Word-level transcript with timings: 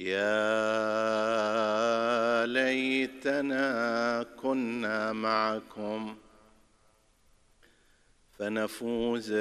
يا 0.00 0.36
ليتنا 2.46 4.26
كنا 4.42 5.12
معكم 5.12 6.16
فنفوز 8.38 9.32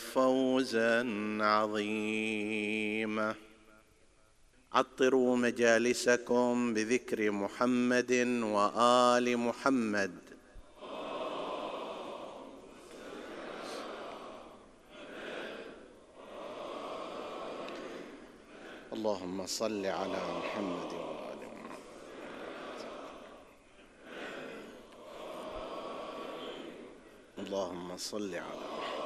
فوزا 0.00 1.08
عظيما. 1.40 3.34
عطروا 4.72 5.36
مجالسكم 5.36 6.74
بذكر 6.74 7.30
محمد 7.30 8.12
وآل 8.42 9.36
محمد. 9.36 10.21
اللهم 19.02 19.46
صل 19.46 19.86
على 19.86 20.20
محمد 20.38 20.90
وآل 20.94 21.40
محمد. 21.54 21.82
اللهم 27.38 27.96
صل 27.96 28.34
على 28.34 28.66
محمد. 28.74 29.02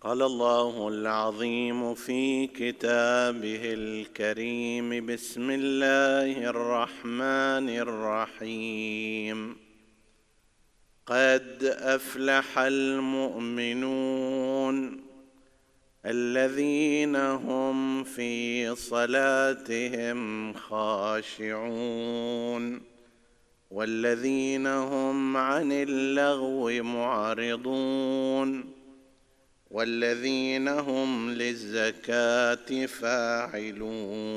قال 0.00 0.22
الله 0.22 0.88
العظيم 0.88 1.94
في 1.94 2.46
كتابه 2.46 3.62
الكريم 3.64 5.06
بسم 5.06 5.50
الله 5.50 6.50
الرحمن 6.50 7.68
الرحيم. 7.86 9.65
قد 11.06 11.76
أفلح 11.78 12.58
المؤمنون 12.58 14.16
الذين 16.06 17.16
هم 17.16 18.04
في 18.04 18.74
صلاتهم 18.74 20.52
خاشعون 20.54 21.76
والذين 23.70 24.66
هم 24.66 25.36
عن 25.36 25.72
اللغو 25.72 26.82
معرضون 26.82 28.64
والذين 29.70 30.68
هم 30.68 31.30
للزكاة 31.30 32.86
فاعلون 32.86 34.36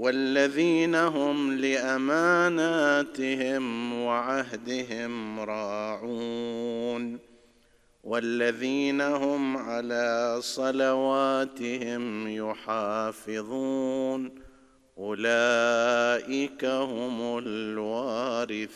والذين 0.00 0.94
هم 0.94 1.52
لأماناتهم 1.52 3.64
وعهدهم 4.02 5.40
راعون 5.40 7.18
والذين 8.04 9.00
هم 9.00 9.56
على 9.56 10.36
صلواتهم 10.40 12.28
يحافظون 12.28 14.30
أولئك 14.98 16.64
هم 16.64 17.38
الوارثون. 17.38 18.70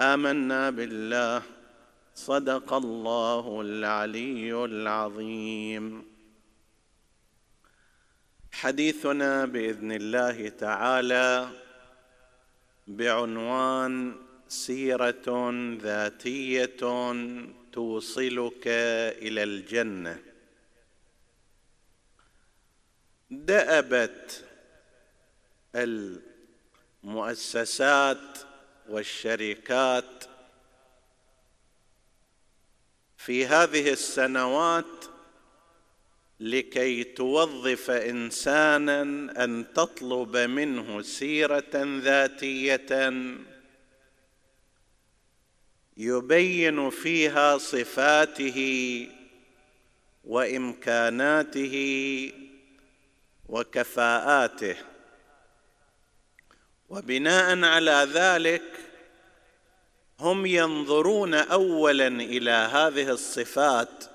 آمنا 0.00 0.70
بالله. 0.70 1.42
صدق 2.14 2.72
الله 2.72 3.60
العلي 3.60 4.64
العظيم. 4.64 6.09
حديثنا 8.60 9.44
بإذن 9.44 9.92
الله 9.92 10.48
تعالى 10.48 11.50
بعنوان 12.86 14.16
سيرة 14.48 15.50
ذاتية 15.80 16.76
توصلك 17.72 18.62
إلى 19.24 19.42
الجنة. 19.42 20.22
دأبت 23.30 24.44
المؤسسات 27.04 28.38
والشركات 28.88 30.24
في 33.16 33.46
هذه 33.46 33.92
السنوات 33.92 35.04
لكي 36.40 37.04
توظف 37.04 37.90
إنسانا 37.90 39.02
أن 39.44 39.66
تطلب 39.74 40.36
منه 40.36 41.02
سيرة 41.02 42.00
ذاتية. 42.02 43.12
يبين 45.96 46.90
فيها 46.90 47.58
صفاته 47.58 49.08
وإمكاناته 50.24 51.76
وكفاءاته. 53.48 54.76
وبناء 56.88 57.64
على 57.64 58.08
ذلك 58.12 58.62
هم 60.20 60.46
ينظرون 60.46 61.34
اولا 61.34 62.06
إلى 62.06 62.50
هذه 62.50 63.10
الصفات 63.10 64.09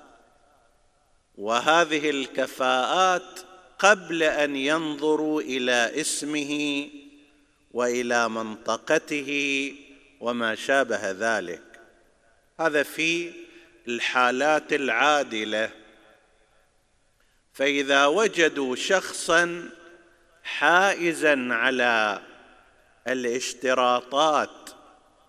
وهذه 1.38 2.10
الكفاءات 2.10 3.40
قبل 3.78 4.22
أن 4.22 4.56
ينظروا 4.56 5.40
إلى 5.40 6.00
اسمه 6.00 6.88
وإلى 7.72 8.28
منطقته 8.28 9.72
وما 10.20 10.54
شابه 10.54 11.10
ذلك. 11.10 11.62
هذا 12.60 12.82
في 12.82 13.32
الحالات 13.88 14.72
العادلة. 14.72 15.70
فإذا 17.52 18.06
وجدوا 18.06 18.76
شخصا 18.76 19.70
حائزا 20.42 21.48
على 21.50 22.22
الاشتراطات 23.08 24.70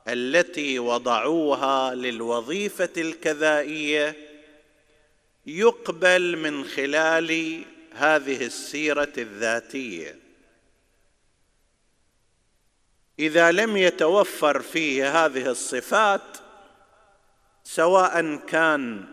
التي 0.08 0.80
وضعوها 0.80 1.96
للوظيفة 1.96 2.90
الكذائية 2.98 4.27
يقبل 5.48 6.38
من 6.38 6.66
خلال 6.66 7.62
هذه 7.94 8.46
السيرة 8.46 9.14
الذاتية. 9.18 10.20
إذا 13.20 13.52
لم 13.52 13.78
يتوفر 13.78 14.62
فيه 14.62 15.26
هذه 15.26 15.52
الصفات 15.52 16.38
سواء 17.64 18.36
كان 18.36 19.06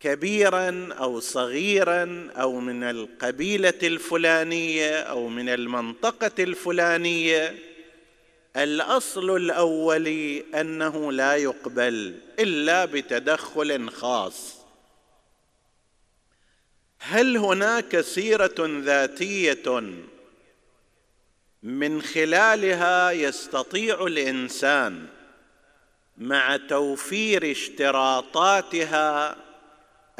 كبيرا 0.00 0.88
أو 0.92 1.20
صغيرا 1.20 2.30
أو 2.36 2.60
من 2.60 2.82
القبيلة 2.82 3.78
الفلانية 3.82 5.00
أو 5.00 5.28
من 5.28 5.48
المنطقة 5.48 6.32
الفلانية 6.38 7.58
الأصل 8.56 9.36
الاولي 9.36 10.44
أنه 10.60 11.12
لا 11.12 11.36
يقبل 11.36 12.18
إلا 12.38 12.84
بتدخل 12.84 13.90
خاص. 13.90 14.55
هل 17.08 17.36
هناك 17.36 18.00
سيرة 18.00 18.54
ذاتية 18.58 19.82
من 21.62 22.02
خلالها 22.02 23.10
يستطيع 23.10 24.06
الإنسان 24.06 25.06
مع 26.18 26.56
توفير 26.56 27.50
اشتراطاتها 27.50 29.36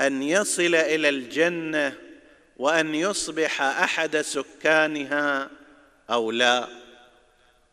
أن 0.01 0.23
يصل 0.23 0.75
إلى 0.75 1.09
الجنة 1.09 1.97
وأن 2.57 2.95
يصبح 2.95 3.63
أحد 3.63 4.17
سكانها 4.17 5.51
أو 6.11 6.31
لا؟ 6.31 6.69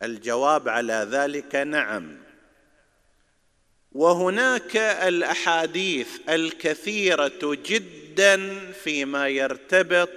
الجواب 0.04 0.70
على 0.70 1.08
ذلك 1.12 1.56
نعم. 1.56 2.18
وهناك 3.92 4.78
الأحاديث 4.78 6.10
الكثيرة 6.30 7.58
جدا 7.66 8.03
فيما 8.84 9.28
يرتبط 9.28 10.10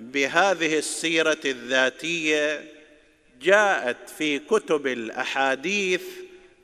بهذه 0.00 0.78
السيرة 0.78 1.40
الذاتية 1.44 2.64
جاءت 3.42 4.10
في 4.18 4.38
كتب 4.38 4.86
الأحاديث 4.86 6.02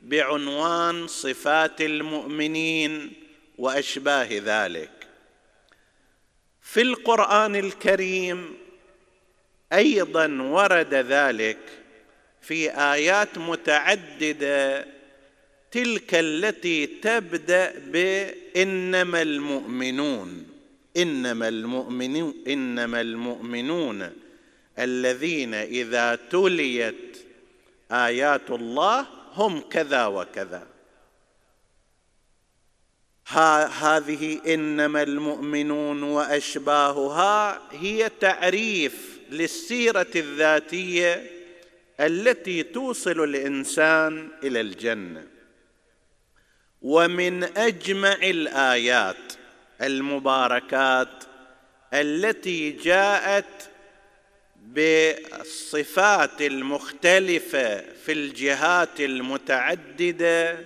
بعنوان 0.03 1.07
صفات 1.07 1.81
المؤمنين 1.81 3.13
وأشباه 3.59 4.29
ذلك. 4.31 4.91
في 6.63 6.81
القرآن 6.83 7.57
الكريم 7.57 8.55
أيضا 9.73 10.43
ورد 10.43 10.95
ذلك 10.95 11.59
في 12.43 12.71
آيات 12.71 13.39
متعددة 13.39 14.87
تلك 15.75 16.15
التي 16.15 16.87
تبدأ 16.87 17.75
بانما 17.79 19.23
المؤمنون 19.23 20.47
إنما 20.97 21.49
المؤمنون 21.49 22.35
إنما 22.49 23.01
المؤمنون 23.01 24.13
الذين 24.79 25.55
إذا 25.55 26.19
تليت 26.31 27.17
آيات 27.93 28.51
الله 28.51 29.07
هم 29.33 29.61
كذا 29.61 30.07
وكذا. 30.07 30.67
ها 33.29 33.67
هذه 33.67 34.41
إنما 34.55 35.03
المؤمنون 35.03 36.03
وأشباهها 36.03 37.63
هي 37.73 38.11
تعريف 38.21 39.19
للسيرة 39.31 40.07
الذاتية 40.17 41.31
التي 42.01 42.63
توصل 42.63 43.25
الإنسان 43.25 44.29
إلى 44.43 44.61
الجنة. 44.61 45.34
ومن 46.85 47.45
أجمع 47.45 48.13
الآيات 48.13 49.33
المباركات 49.83 51.25
التي 51.95 52.71
جاءت 52.71 53.71
بالصفات 54.67 56.43
المختلفة 56.43 57.81
في 58.05 58.13
الجهات 58.13 59.01
المتعددة 59.01 60.59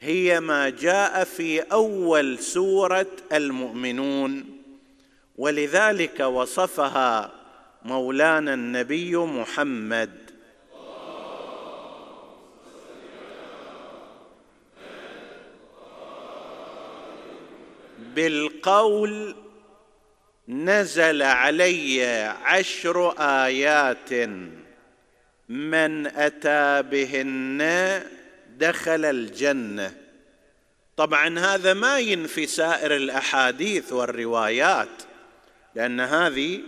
هي 0.00 0.40
ما 0.40 0.68
جاء 0.68 1.24
في 1.24 1.60
أول 1.60 2.38
سورة 2.38 3.06
المؤمنون. 3.32 4.44
ولذلك 5.36 6.20
وصفها 6.20 7.32
مولانا 7.82 8.54
النبي 8.54 9.16
محمد 9.16 10.29
بالقول 18.14 19.36
نزل 20.48 21.22
علي 21.22 22.02
عشر 22.42 23.14
آيات 23.18 24.12
من 25.48 26.06
أتى 26.06 26.82
بهن 26.82 28.02
دخل 28.58 29.04
الجنة. 29.04 29.96
طبعا 30.96 31.38
هذا 31.38 31.74
ما 31.74 31.98
ينفي 31.98 32.46
سائر 32.46 32.96
الأحاديث 32.96 33.92
والروايات 33.92 35.02
لأن 35.74 36.00
هذه 36.00 36.60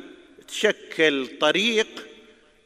تشكل 0.48 1.28
طريق 1.40 2.06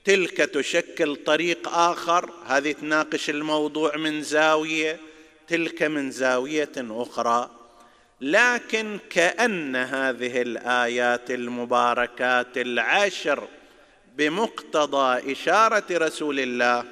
تلك 0.05 0.37
تشكل 0.37 1.17
طريق 1.17 1.69
آخر. 1.69 2.31
هذه 2.47 2.73
تناقش 2.73 3.31
الموضوع 3.31 3.97
من 3.97 4.23
زاوية 4.23 5.01
تلك 5.49 5.83
من 5.83 6.11
زاوية 6.11 6.73
أخرى. 6.77 7.56
لكن 8.21 8.99
كأن 9.11 9.77
هذه 9.77 10.43
الآيات 10.43 11.31
المباركات 11.31 12.57
العشر 12.59 13.49
بمقتضى 14.17 15.33
إشارة 15.33 15.85
رسول 15.91 16.41
الله 16.41 16.85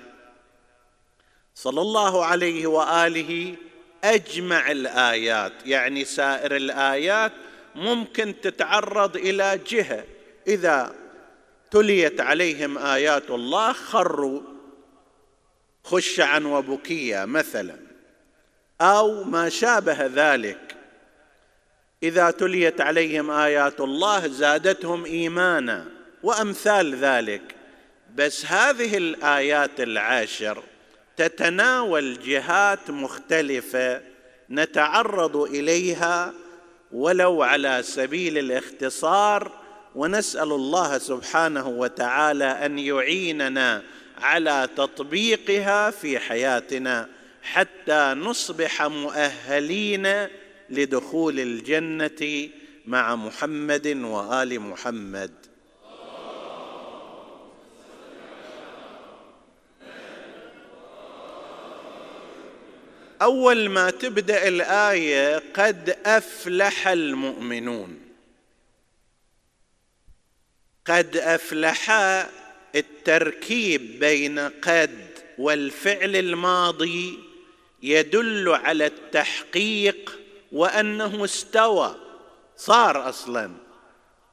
صلى 1.54 1.80
الله 1.80 2.24
عليه 2.24 2.66
وآله 2.66 3.56
أجمع 4.04 4.70
الآيات 4.70 5.52
يعني 5.66 6.04
سائر 6.04 6.56
الآيات 6.56 7.32
ممكن 7.74 8.34
تتعرض 8.42 9.16
إلى 9.16 9.60
جهة. 9.68 10.04
إذا 10.46 10.94
تليت 11.70 12.20
عليهم 12.20 12.78
آيات 12.78 13.30
الله 13.30 13.72
خروا 13.72 14.40
خشعا 15.84 16.38
وبكيا 16.38 17.24
مثلا 17.24 17.76
أو 18.80 19.24
ما 19.24 19.48
شابه 19.48 20.06
ذلك. 20.06 20.63
إذا 22.04 22.30
تليت 22.30 22.80
عليهم 22.80 23.30
آيات 23.30 23.80
الله 23.80 24.26
زادتهم 24.26 25.04
إيمانا 25.04 25.84
وأمثال 26.22 26.94
ذلك. 26.94 27.42
بس 28.16 28.46
هذه 28.46 28.96
الآيات 28.96 29.80
العاشر 29.80 30.62
تتناول 31.16 32.18
جهات 32.20 32.90
مختلفة 32.90 34.00
نتعرض 34.50 35.36
إليها 35.36 36.32
ولو 36.92 37.42
على 37.42 37.82
سبيل 37.82 38.38
الاختصار 38.38 39.52
ونسأل 39.94 40.52
الله 40.52 40.98
سبحانه 40.98 41.68
وتعالى 41.68 42.44
أن 42.44 42.78
يعيننا 42.78 43.82
على 44.18 44.68
تطبيقها 44.76 45.90
في 45.90 46.18
حياتنا 46.18 47.08
حتى 47.42 48.14
نصبح 48.16 48.82
مؤهلين 48.82 50.28
لدخول 50.70 51.40
الجنة 51.40 52.48
مع 52.86 53.16
محمد 53.16 53.86
وآل 53.86 54.60
محمد. 54.60 55.32
أول 63.22 63.68
ما 63.68 63.90
تبدأ 63.90 64.48
الآية 64.48 65.42
قد 65.54 65.98
أفلح 66.06 66.88
المؤمنون. 66.88 68.00
قد 70.86 71.16
أفلح 71.16 71.90
التركيب 72.74 73.98
بين 74.00 74.38
قد 74.38 75.14
والفعل 75.38 76.16
الماضي 76.16 77.18
يدل 77.82 78.48
على 78.48 78.86
التحقيق 78.86 80.18
وأنه 80.54 81.24
استوى 81.24 81.94
صار 82.56 83.08
أصلا. 83.08 83.50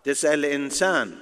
تسأل 0.03 0.45
إنسان 0.45 1.17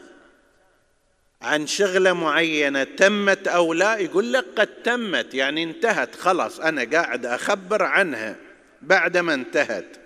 عن 1.42 1.68
شغلة 1.68 2.14
معينة 2.14 2.84
تمت 2.84 3.48
أو 3.48 3.74
لا 3.74 3.98
يقول 3.98 4.34
لك 4.34 4.46
قد 4.58 4.68
تمت 4.68 5.34
يعني 5.34 5.64
انتهت 5.64 6.16
خلاص 6.16 6.60
أنا 6.60 6.84
قاعد 6.84 7.26
أخبر 7.26 7.84
عنها 7.84 8.36
بعدما 8.82 9.34
انتهت. 9.34 9.98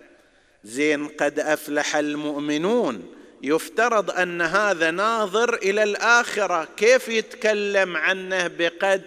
زين 0.63 1.07
قد 1.07 1.39
أفلح 1.39 1.95
المؤمنون. 1.95 3.15
يفترض 3.41 4.11
أن 4.11 4.41
هذا 4.41 4.91
ناظر 4.91 5.53
إلى 5.53 5.83
الآخرة. 5.83 6.67
كيف 6.77 7.07
يتكلم 7.07 7.97
عنه 7.97 8.47
بقد 8.47 9.03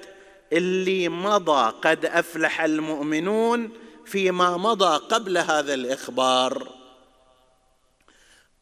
اللي 0.52 1.08
مضى؟ 1.08 1.72
قد 1.82 2.06
أفلح 2.06 2.60
المؤمنون 2.60 3.85
فيما 4.06 4.56
مضى 4.56 4.96
قبل 4.96 5.38
هذا 5.38 5.74
الإخبار. 5.74 6.68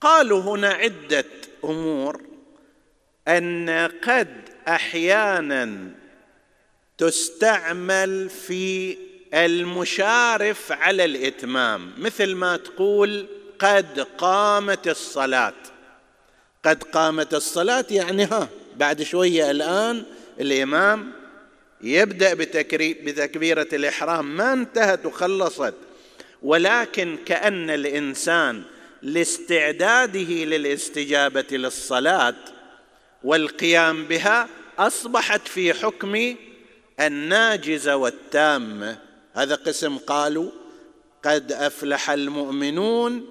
قالوا 0.00 0.40
هنا 0.40 0.68
عدة 0.68 1.24
أمور 1.64 2.22
أن 3.28 3.90
قد 4.08 4.48
أحيانا 4.68 5.90
تستعمل 6.98 8.30
في 8.30 8.98
المشارف 9.34 10.72
على 10.72 11.04
الإتمام 11.04 11.92
مثل 11.98 12.34
ما 12.34 12.56
تقول 12.56 13.26
قد 13.58 14.00
قامت 14.18 14.88
الصلاة. 14.88 15.54
قد 16.64 16.82
قامت 16.82 17.34
الصلاة 17.34 17.84
يعني 17.90 18.24
ها 18.24 18.48
بعد 18.76 19.02
شوية 19.02 19.50
الآن 19.50 20.04
الإمام 20.40 21.12
يبدأ 21.80 22.34
بتكبيرة 22.34 23.68
الإحرام. 23.72 24.36
ما 24.36 24.52
انتهت 24.52 25.06
وخلصت. 25.06 25.74
ولكن 26.42 27.18
كأن 27.26 27.70
الإنسان 27.70 28.62
لاستعداده 29.02 30.44
للاستجابة 30.44 31.46
للصلاة 31.50 32.34
والقيام 33.24 34.04
بها 34.04 34.48
أصبحت 34.78 35.48
في 35.48 35.74
حكم 35.74 36.36
الناجزه 37.00 37.96
والتامه 37.96 38.98
هذا 39.34 39.54
قسم 39.54 39.98
قالوا 39.98 40.50
قد 41.24 41.52
أفلح 41.52 42.10
المؤمنون 42.10 43.26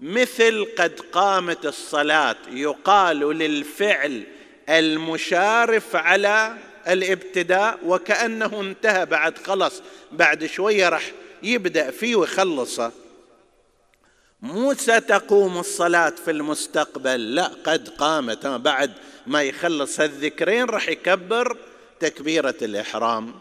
مثل 0.00 0.66
قد 0.78 1.00
قامت 1.12 1.66
الصلاة. 1.66 2.36
يقال 2.50 3.18
للفعل 3.18 4.22
المشارف 4.68 5.96
على 5.96 6.56
الابتداء 6.88 7.78
وكأنه 7.84 8.60
انتهى 8.60 9.06
بعد 9.06 9.38
خلص 9.38 9.82
بعد 10.12 10.46
شوية 10.46 10.88
راح 10.88 11.12
يبدأ 11.42 11.90
فيه 11.90 12.16
ويخلصه 12.16 12.92
مو 14.42 14.74
ستقوم 14.74 15.58
الصلاة 15.58 16.12
في 16.24 16.30
المستقبل؟ 16.30 17.34
لا 17.34 17.50
قد 17.64 17.88
قامت. 17.88 18.46
بعد 18.46 18.92
ما 19.26 19.42
يخلص 19.42 20.00
هالذكرين 20.00 20.64
راح 20.64 20.88
يكبر 20.88 21.56
تكبيرة 22.00 22.54
الإحرام. 22.62 23.34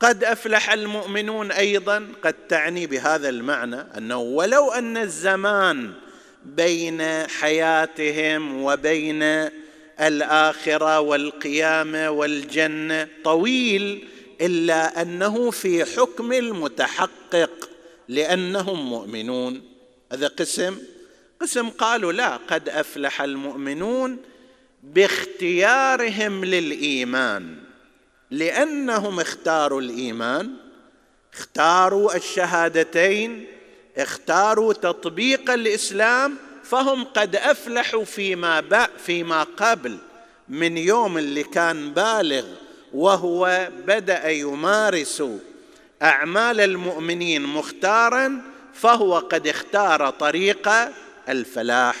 قد 0.00 0.24
أفلح 0.24 0.72
المؤمنون 0.72 1.52
أيضا. 1.52 2.08
قد 2.22 2.34
تعني 2.48 2.86
بهذا 2.86 3.28
المعنى 3.28 3.80
أنه 3.96 4.18
ولو 4.18 4.72
أن 4.72 4.96
الزمان 4.96 5.92
بين 6.44 7.26
حياتهم 7.26 8.62
وبين 8.62 9.50
الآخرة 10.00 11.00
والقيامة 11.00 12.10
والجنة. 12.10 13.08
طويل 13.24 14.08
إلا 14.40 15.02
أنه 15.02 15.50
في 15.50 15.84
حكم 15.84 16.32
المتحقق 16.32 17.70
لأنهم 18.08 18.90
مؤمنون. 18.90 19.62
هذا 20.12 20.26
قسم. 20.26 20.78
قسم 21.40 21.68
قالوا 21.68 22.12
لا 22.12 22.36
قد 22.36 22.68
أفلح 22.68 23.22
المؤمنون 23.22 24.18
باختيارهم 24.82 26.44
للإيمان. 26.44 27.66
لأنهم 28.30 29.20
اختاروا 29.20 29.80
الإيمان 29.80 30.56
اختاروا 31.34 32.16
الشهادتين 32.16 33.46
اختاروا 33.96 34.72
تطبيق 34.72 35.50
الإسلام 35.50 36.36
فهم 36.70 37.04
قد 37.04 37.36
أفلحوا 37.36 38.04
فيما 38.04 38.88
فيما 38.98 39.42
قبل 39.42 39.98
من 40.48 40.78
يوم 40.78 41.18
اللي 41.18 41.42
كان 41.42 41.92
بالغ 41.92 42.46
وهو 42.92 43.68
بدأ 43.86 44.28
يمارس 44.28 45.22
أعمال 46.02 46.60
المؤمنين 46.60 47.42
مختارا 47.42 48.42
فهو 48.74 49.18
قد 49.18 49.46
اختار 49.46 50.10
طريق 50.10 50.70
الفلاح. 51.28 51.96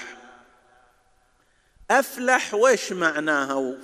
أفلح 1.90 2.54
وش 2.54 2.92
معناها 2.92 3.74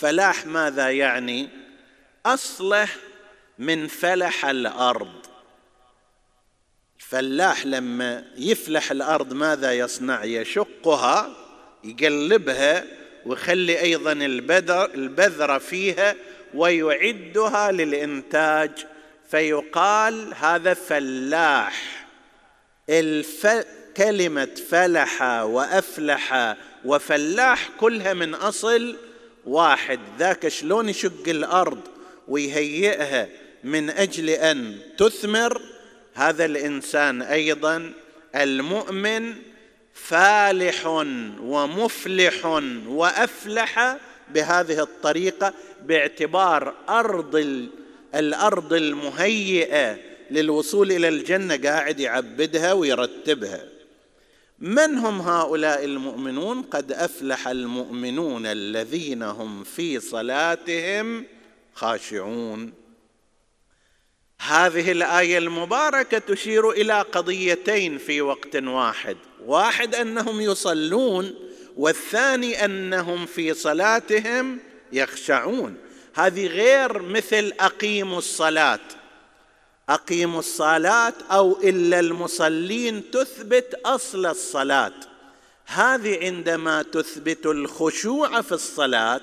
فلاح 0.00 0.46
ماذا 0.46 0.90
يعني؟ 0.90 1.48
أصله 2.26 2.88
من 3.58 3.86
فلح 3.86 4.46
الأرض. 4.46 5.29
الفلاح 7.10 7.66
لما 7.66 8.24
يفلح 8.36 8.90
الأرض 8.90 9.32
ماذا 9.32 9.72
يصنع؟ 9.72 10.24
يشقها 10.24 11.36
يقلبها 11.84 12.84
ويخلي 13.26 13.80
أيضا 13.80 14.12
البذر 14.12 14.94
البذرة 14.94 15.58
فيها 15.58 16.14
ويعدها 16.54 17.72
للإنتاج. 17.72 18.70
فيقال 19.30 20.34
هذا 20.34 20.74
فلاح. 20.74 22.06
الف... 22.90 23.46
كلمة 23.96 24.54
فلح 24.70 25.22
وأفلح 25.42 26.56
وفلاح 26.84 27.70
كلها 27.80 28.14
من 28.14 28.34
أصل 28.34 28.96
واحد. 29.46 30.00
ذاك 30.18 30.48
شلون 30.48 30.88
يشق 30.88 31.28
الأرض 31.28 31.80
ويهيئها 32.28 33.28
من 33.64 33.90
أجل 33.90 34.30
أن 34.30 34.78
تثمر 34.98 35.79
هذا 36.14 36.44
الإنسان 36.44 37.22
أيضا 37.22 37.92
المؤمن 38.34 39.34
فالح 39.94 40.86
ومفلح 41.40 42.46
وأفلح 42.86 43.96
بهذه 44.34 44.82
الطريقة 44.82 45.54
باعتبار 45.82 46.74
أرض 46.88 47.36
الأرض 48.14 48.72
المهيئة 48.72 49.98
للوصول 50.30 50.92
إلى 50.92 51.08
الجنة 51.08 51.56
قاعد 51.56 52.00
يعبدها 52.00 52.72
ويرتبها. 52.72 53.64
من 54.58 54.98
هم 54.98 55.20
هؤلاء 55.20 55.84
المؤمنون؟ 55.84 56.62
قد 56.62 56.92
أفلح 56.92 57.48
المؤمنون 57.48 58.46
الذين 58.46 59.22
هم 59.22 59.64
في 59.64 60.00
صلاتهم 60.00 61.24
خاشعون. 61.74 62.79
هذه 64.40 64.92
الآية 64.92 65.38
المباركة 65.38 66.18
تشير 66.18 66.70
إلى 66.70 67.00
قضيتين 67.00 67.98
في 67.98 68.20
وقت 68.20 68.56
واحد. 68.56 69.16
واحد 69.46 69.94
أنهم 69.94 70.40
يصلون 70.40 71.34
والثاني 71.76 72.64
أنهم 72.64 73.26
في 73.26 73.54
صلاتهم 73.54 74.58
يخشعون. 74.92 75.76
هذه 76.14 76.46
غير 76.46 77.02
مثل 77.02 77.52
أقيموا 77.60 78.18
الصلاة. 78.18 78.80
أقيموا 79.88 80.38
الصلاة 80.38 81.14
أو 81.30 81.60
إلا 81.62 82.00
المصلين 82.00 83.10
تثبت 83.10 83.80
أصل 83.84 84.26
الصلاة. 84.26 84.94
هذه 85.66 86.24
عندما 86.24 86.82
تثبت 86.82 87.46
الخشوع 87.46 88.40
في 88.40 88.52
الصلاة 88.52 89.20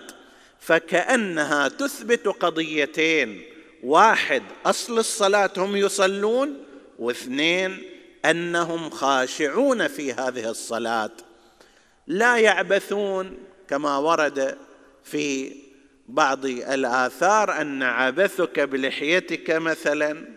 فكأنها 0.59 1.67
تثبت 1.67 2.27
قضيتين. 2.27 3.56
واحد 3.83 4.43
أصل 4.65 4.99
الصلاة 4.99 5.51
هم 5.57 5.75
يصلون 5.75 6.63
واثنين 6.99 7.83
أنهم 8.25 8.89
خاشعون 8.89 9.87
في 9.87 10.13
هذه 10.13 10.49
الصلاة. 10.49 11.11
لا 12.07 12.37
يعبثون 12.37 13.37
كما 13.67 13.97
ورد 13.97 14.57
في 15.03 15.55
بعض 16.07 16.45
الآثار 16.45 17.61
أن 17.61 17.83
عبثك 17.83 18.59
بلحيتك 18.59 19.51
مثلا 19.51 20.27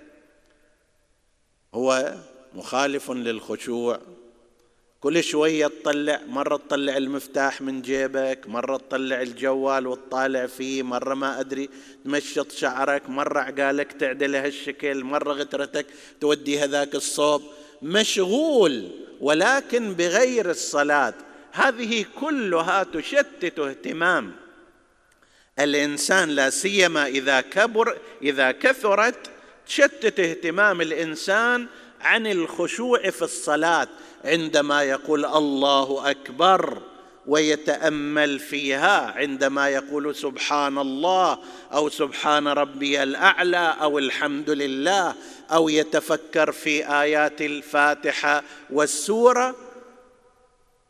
هو 1.75 2.15
مخالف 2.55 3.11
للخشوع. 3.11 4.01
كل 5.01 5.25
شوية 5.25 5.67
تطلع 5.67 6.21
مرة 6.29 6.57
تطلع 6.57 6.97
المفتاح 6.97 7.63
من 7.63 7.83
جيبك 7.83 8.39
مرة 8.47 8.77
تطلع 8.77 9.23
الجوال 9.23 9.87
وتطالع 9.87 10.47
فيه 10.47 10.83
مرة 10.83 11.15
ما 11.15 11.41
أدري 11.41 11.69
تمشط 12.05 12.53
شعرك 12.53 13.11
مرة 13.11 13.41
عقالك 13.41 13.93
تعدل 13.93 14.37
هالشكل 14.37 15.05
مرة 15.05 15.33
غترتك 15.33 15.87
تودي 16.21 16.59
هذاك 16.59 16.95
الصوب. 16.95 17.43
مشغول 17.83 18.91
ولكن 19.21 19.95
بغير 19.95 20.51
الصلاة. 20.51 21.15
هذه 21.53 22.05
كلها 22.21 22.83
تشتت 22.83 23.59
اهتمام. 23.59 24.33
الإنسان 25.59 26.29
لا 26.29 26.51
سيما 26.51 27.07
إذا 27.07 27.41
كبر 27.41 27.99
إذا 28.23 28.53
كثرت 28.53 29.31
تشتت 29.67 30.21
اهتمام 30.21 30.81
الإنسان 30.81 31.67
عن 32.01 32.27
الخشوع 32.27 33.11
في 33.11 33.23
الصلاة. 33.23 33.89
عندما 34.25 34.83
يقول 34.83 35.25
الله 35.25 36.11
أكبر 36.11 36.83
ويتأمل 37.27 38.39
فيها 38.39 39.13
عندما 39.17 39.69
يقول 39.69 40.17
سبحان 40.17 40.79
الله 40.79 41.39
أو 41.73 41.89
سبحان 41.89 42.49
ربي 42.49 43.03
الأعلى 43.03 43.77
أو 43.81 43.99
الحمد 43.99 44.51
لله 44.51 45.15
أو 45.53 45.69
يتفكر 45.69 46.53
في 46.53 47.01
آيات 47.03 47.41
الفاتحة 47.41 48.43
والسورة 48.71 49.55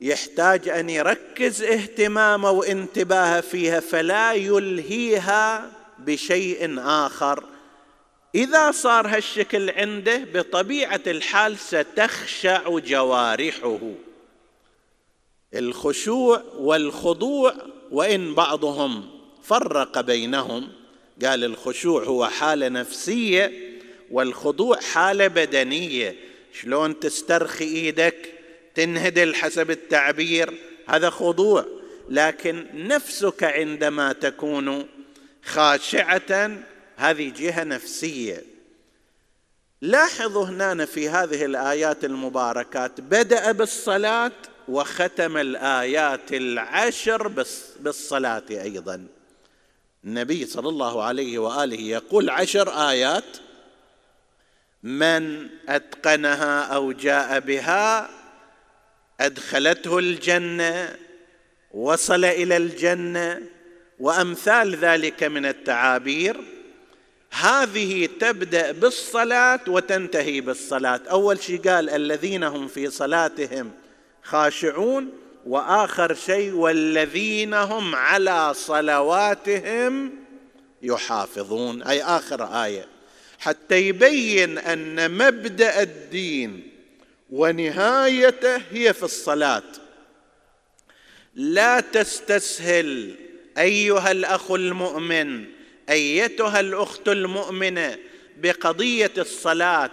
يحتاج 0.01 0.69
أن 0.69 0.91
يركز 0.91 1.63
اهتمامه 1.63 2.51
وانتباهه 2.51 3.41
فيها 3.41 3.81
فلا 3.81 4.33
يلهيها 4.33 5.71
بشيء 5.99 6.81
آخر. 6.81 7.45
إذا 8.35 8.71
صار 8.71 9.07
هالشكل 9.07 9.71
عنده 9.71 10.19
بطبيعة 10.35 11.01
الحال 11.07 11.59
ستخشع 11.59 12.79
جوارحه. 12.79 13.79
الخشوع 15.55 16.43
والخضوع 16.59 17.55
وإن 17.91 18.35
بعضهم 18.35 19.11
فرق 19.43 20.01
بينهم 20.01 20.69
قال 21.25 21.45
الخشوع 21.45 22.05
هو 22.05 22.27
حالة 22.27 22.69
نفسية 22.69 23.53
والخضوع 24.11 24.81
حالة 24.81 25.27
بدنية. 25.27 26.17
شلون 26.61 27.01
تسترخي 27.01 27.65
إيدك 27.65 28.35
تنهدل 28.75 29.35
حسب 29.35 29.71
التعبير 29.71 30.55
هذا 30.87 31.11
خضوع. 31.11 31.67
لكن 32.09 32.67
نفسك 32.75 33.45
عندما 33.45 34.13
تكون 34.13 34.87
خاشعة 35.45 36.51
هذه 37.01 37.33
جهة 37.37 37.65
نفسية. 37.65 38.45
لاحظوا 39.83 40.47
هنا 40.47 40.85
في 40.85 41.09
هذه 41.09 41.45
الآيات 41.45 42.05
المباركات 42.05 43.01
بدأ 43.01 43.53
بالصلاة 43.53 44.33
وختم 44.69 45.37
الآيات 45.37 46.33
العشر 46.33 47.29
بالصلاة 47.81 48.43
أيضا. 48.51 49.07
النبي 50.05 50.47
صلى 50.47 50.69
الله 50.69 51.03
عليه 51.03 51.39
وآله 51.39 51.81
يقول 51.81 52.31
عشر 52.31 52.91
آيات 52.91 53.37
من 54.83 55.49
أتقنها 55.69 56.63
أو 56.63 56.93
جاء 56.93 57.41
بها 57.41 58.11
أدخلته 59.21 59.99
الجنة 59.99 60.97
وصل 61.71 62.25
إلى 62.25 62.57
الجنة 62.57 63.43
وأمثال 63.99 64.77
ذلك 64.77 65.23
من 65.23 65.47
التعابير. 65.47 66.50
هذه 67.31 68.09
تبدأ 68.21 68.73
بالصلاة 68.73 69.61
وتنتهي 69.69 70.41
بالصلاة. 70.41 71.01
أول 71.11 71.43
شيء 71.43 71.61
قال 71.71 71.91
الذين 71.91 72.45
هم 72.45 72.69
في 72.69 72.91
صلاتهم 72.91 73.73
خاشعون 74.23 75.13
وآخر 75.47 76.15
شيء 76.15 76.53
والذين 76.53 77.55
هم 77.55 77.95
على 77.95 78.55
صلواتهم 78.55 80.13
يحافظون. 80.83 81.83
أي 81.83 82.03
آخر 82.03 82.65
آية. 82.65 82.87
حتى 83.39 83.77
يبين 83.77 84.59
أن 84.59 85.11
مبدأ 85.11 85.83
الدين 85.83 86.71
ونهايته 87.31 88.57
هي 88.71 88.93
في 88.93 89.03
الصلاة. 89.03 89.63
لا 91.35 91.81
تستسهل 91.81 93.15
أيها 93.59 94.11
الأخ 94.11 94.51
المؤمن 94.51 95.60
أيتها 95.91 96.61
الأخت 96.61 97.09
المؤمنة 97.09 97.99
بقضية 98.37 99.13
الصلاة 99.19 99.91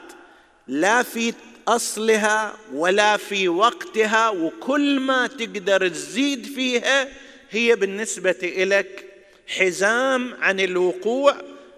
لا 0.68 1.04
في 1.04 1.34
أصلها 1.68 2.56
ولا 2.74 3.18
في 3.18 3.50
وقتها 3.50 4.30
وكل 4.30 5.00
ما 5.00 5.28
تقدر 5.28 5.88
تزيد 5.88 6.46
فيها 6.46 7.08
هي 7.50 7.76
بالنسبة 7.76 8.54
لك 8.58 9.06
حزام 9.48 10.34
عن 10.34 10.60
الوقوع 10.60 11.36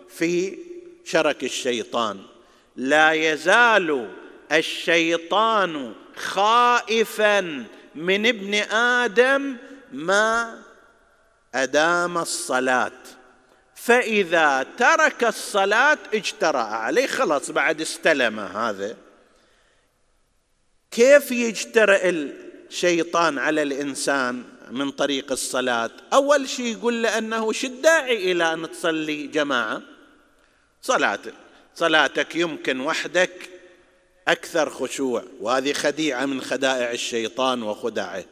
في 0.09 0.57
شرك 1.05 1.43
الشيطان. 1.43 2.19
لا 2.75 3.11
يزال 3.11 4.09
الشيطان 4.51 5.93
خائفا 6.15 7.65
من 7.95 8.25
ابن 8.25 8.53
آدم 8.73 9.57
ما 9.91 10.61
أدام 11.55 12.17
الصلاة. 12.17 13.18
فإذا 13.83 14.65
ترك 14.77 15.23
الصلاة 15.23 15.97
اجترأ 16.13 16.59
عليه. 16.59 17.07
خلاص 17.07 17.51
بعد 17.51 17.81
استلم 17.81 18.39
هذا. 18.39 18.97
كيف 20.91 21.31
يجترئ 21.31 22.09
الشيطان 22.09 23.37
على 23.37 23.61
الإنسان 23.61 24.43
من 24.71 24.91
طريق 24.91 25.31
الصلاة؟ 25.31 25.91
أول 26.13 26.49
شيء 26.49 26.65
يقول 26.65 27.03
له 27.03 27.17
أنه 27.17 27.51
شو 27.51 27.67
الداعي 27.67 28.31
إلى 28.31 28.53
أن 28.53 28.71
تصلي 28.71 29.27
جماعة؟ 29.27 29.81
صلاتك 30.81 31.33
صلاتك 31.75 32.35
يمكن 32.35 32.79
وحدك 32.79 33.49
أكثر 34.27 34.69
خشوع. 34.69 35.23
وهذه 35.39 35.73
خديعة 35.73 36.25
من 36.25 36.41
خدائع 36.41 36.91
الشيطان 36.91 37.63
وخدعه 37.63 38.25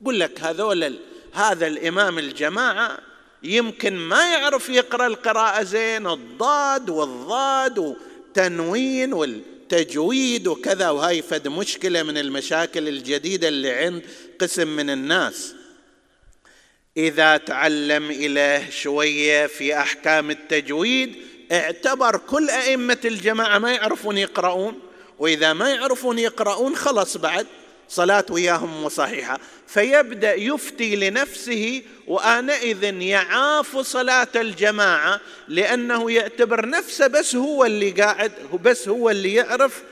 يقول 0.00 0.20
لك 0.20 0.40
هذول 0.40 0.98
هذا 1.32 1.66
الإمام 1.66 2.18
الجماعة 2.18 3.11
يمكن 3.44 3.96
ما 3.96 4.32
يعرف 4.32 4.68
يقرأ 4.68 5.06
القراءة 5.06 5.62
زين 5.62 6.06
الضاد 6.06 6.90
والضاد 6.90 7.78
وتنوين 7.78 9.12
والتجويد 9.12 10.46
وكذا 10.46 10.90
وهاي 10.90 11.22
فد 11.22 11.48
مشكلة 11.48 12.02
من 12.02 12.18
المشاكل 12.18 12.88
الجديدة 12.88 13.48
اللي 13.48 13.70
عند 13.70 14.02
قسم 14.40 14.68
من 14.68 14.90
الناس. 14.90 15.54
إذا 16.96 17.36
تعلم 17.36 18.10
اله 18.10 18.70
شوية 18.70 19.46
في 19.46 19.78
أحكام 19.78 20.30
التجويد 20.30 21.16
اعتبر 21.52 22.16
كل 22.16 22.50
أئمة 22.50 22.98
الجماعة 23.04 23.58
ما 23.58 23.72
يعرفون 23.72 24.18
يقرؤون 24.18 24.80
وإذا 25.18 25.52
ما 25.52 25.70
يعرفون 25.70 26.18
يقرؤون 26.18 26.76
خلص 26.76 27.16
بعد. 27.16 27.46
صلاة 27.92 28.24
وياهم 28.30 28.88
صحيحة. 28.88 29.40
فيبدأ 29.66 30.34
يفتي 30.34 30.96
لنفسه 30.96 31.82
وآنئذ 32.06 32.84
يعاف 32.84 33.78
صلاة 33.78 34.28
الجماعة 34.36 35.20
لأنه 35.48 36.10
يعتبر 36.10 36.68
نفسه 36.68 37.06
بس 37.06 37.36
هو 37.36 37.64
اللي 37.64 37.90
قاعد 37.90 38.32
بس 38.62 38.88
هو 38.88 39.10
اللي 39.10 39.34
يعرف 39.34 39.82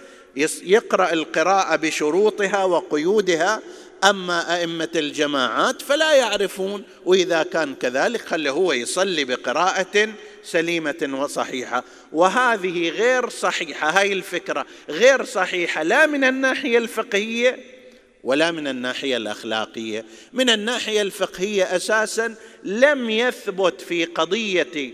يقرأ 0.62 1.12
القراءة 1.12 1.76
بشروطها 1.76 2.64
وقيودها. 2.64 3.62
أما 4.04 4.56
أئمة 4.56 4.88
الجماعات 4.96 5.82
فلا 5.82 6.12
يعرفون 6.12 6.82
وإذا 7.04 7.42
كان 7.42 7.74
كذلك 7.74 8.20
خله 8.20 8.50
هو 8.50 8.72
يصلي 8.72 9.24
بقراءة 9.24 10.08
سليمة 10.44 11.10
وصحيحة. 11.12 11.84
وهذه 12.12 12.88
غير 12.88 13.28
صحيحة 13.28 13.90
هاي 13.90 14.12
الفكرة. 14.12 14.66
غير 14.88 15.24
صحيحة 15.24 15.82
لا 15.82 16.06
من 16.06 16.24
الناحية 16.24 16.78
الفقهية. 16.78 17.79
ولا 18.24 18.50
من 18.50 18.68
الناحية 18.68 19.16
الأخلاقية. 19.16 20.04
من 20.32 20.50
الناحية 20.50 21.02
الفقهية 21.02 21.76
أساسا 21.76 22.34
لم 22.64 23.10
يثبت 23.10 23.80
في 23.80 24.04
قضية 24.04 24.92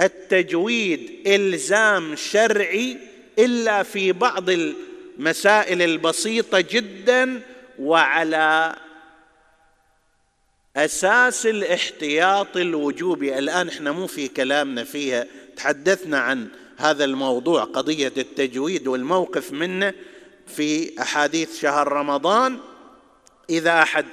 التجويد 0.00 1.22
إلزام 1.26 2.16
شرعي 2.16 2.98
إلا 3.38 3.82
في 3.82 4.12
بعض 4.12 4.50
المسائل 4.50 5.82
البسيطة 5.82 6.60
جدا 6.60 7.42
وعلى 7.78 8.76
أساس 10.76 11.46
الاحتياط 11.46 12.56
الوجوبي. 12.56 13.38
الآن 13.38 13.68
إحنا 13.68 13.92
مو 13.92 14.06
في 14.06 14.28
كلامنا 14.28 14.84
فيها. 14.84 15.26
تحدثنا 15.56 16.18
عن 16.18 16.48
هذا 16.76 17.04
الموضوع 17.04 17.64
قضية 17.64 18.12
التجويد 18.16 18.86
والموقف 18.86 19.52
منه. 19.52 19.94
في 20.56 21.00
أحاديث 21.02 21.60
شهر 21.60 21.92
رمضان 21.92 22.58
إذا 23.50 23.82
أحد 23.82 24.06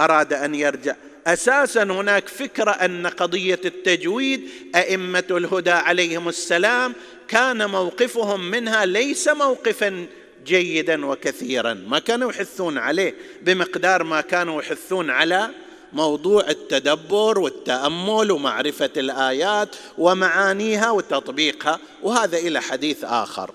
أراد 0.00 0.32
أن 0.32 0.54
يرجع. 0.54 0.94
أساسا 1.26 1.82
هناك 1.82 2.28
فكرة 2.28 2.70
أن 2.70 3.06
قضية 3.06 3.60
التجويد 3.64 4.48
أئمة 4.74 5.24
الهدى 5.30 5.70
عليهم 5.70 6.28
السلام 6.28 6.94
كان 7.28 7.70
موقفهم 7.70 8.50
منها 8.50 8.86
ليس 8.86 9.28
موقفا 9.28 10.06
جيدا 10.46 11.06
وكثيرا. 11.06 11.74
ما 11.74 11.98
كانوا 11.98 12.30
يحثون 12.30 12.78
عليه 12.78 13.14
بمقدار 13.42 14.04
ما 14.04 14.20
كانوا 14.20 14.62
يحثون 14.62 15.10
على 15.10 15.50
موضوع 15.92 16.48
التدبر 16.48 17.38
والتأمل 17.38 18.30
ومعرفة 18.30 18.90
الآيات 18.96 19.76
ومعانيها 19.98 20.90
وتطبيقها 20.90 21.78
وهذا 22.02 22.38
إلى 22.38 22.60
حديث 22.60 23.04
آخر. 23.04 23.50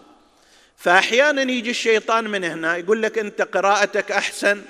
فأحيانا 0.78 1.52
يجي 1.52 1.70
الشيطان 1.70 2.28
من 2.28 2.44
هنا 2.44 2.78
يقول 2.78 3.02
لك 3.02 3.18
أنت 3.18 3.42
قراءتك 3.42 4.12
أحسن 4.12 4.62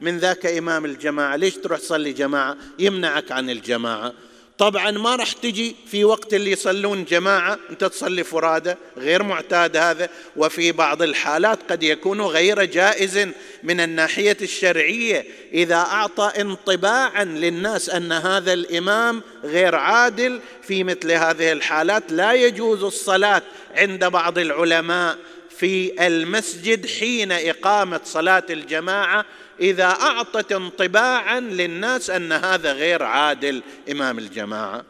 من 0.00 0.18
ذاك 0.18 0.46
إمام 0.46 0.84
الجماعة. 0.84 1.36
ليش 1.36 1.54
تروح 1.54 1.78
تصلي 1.78 2.12
جماعة؟ 2.12 2.56
يمنعك 2.78 3.32
عن 3.32 3.50
الجماعة. 3.50 4.12
طبعا 4.58 4.90
ما 4.90 5.16
راح 5.16 5.32
تجي 5.32 5.76
في 5.90 6.04
وقت 6.04 6.34
اللي 6.34 6.50
يصلون 6.50 7.04
جماعة. 7.04 7.58
أنت 7.70 7.84
تصلي 7.84 8.24
فرادى 8.24 8.74
غير 8.96 9.22
معتاد 9.22 9.76
هذا 9.76 10.08
وفي 10.36 10.72
بعض 10.72 11.02
الحالات 11.02 11.58
قد 11.70 11.82
يكون 11.82 12.20
غير 12.20 12.64
جائز 12.64 13.28
من 13.62 13.80
الناحية 13.80 14.36
الشرعية. 14.42 15.24
إذا 15.52 15.76
أعطى 15.76 16.32
انطباعا 16.40 17.24
للناس 17.24 17.90
أن 17.90 18.12
هذا 18.12 18.52
الإمام 18.52 19.22
غير 19.44 19.74
عادل 19.74 20.40
في 20.62 20.84
مثل 20.84 21.12
هذه 21.12 21.52
الحالات 21.52 22.12
لا 22.12 22.32
يجوز 22.32 22.82
الصلاة 22.82 23.42
عند 23.76 24.04
بعض 24.04 24.38
العلماء. 24.38 25.18
في 25.58 26.06
المسجد 26.06 26.86
حين 26.86 27.32
إقامة 27.32 28.00
صلاة 28.04 28.46
الجماعة 28.50 29.24
إذا 29.60 29.84
أعطت 29.84 30.52
انطباعا 30.52 31.40
للناس 31.40 32.10
أن 32.10 32.32
هذا 32.32 32.72
غير 32.72 33.02
عادل 33.02 33.62
إمام 33.90 34.18
الجماعة. 34.18 34.84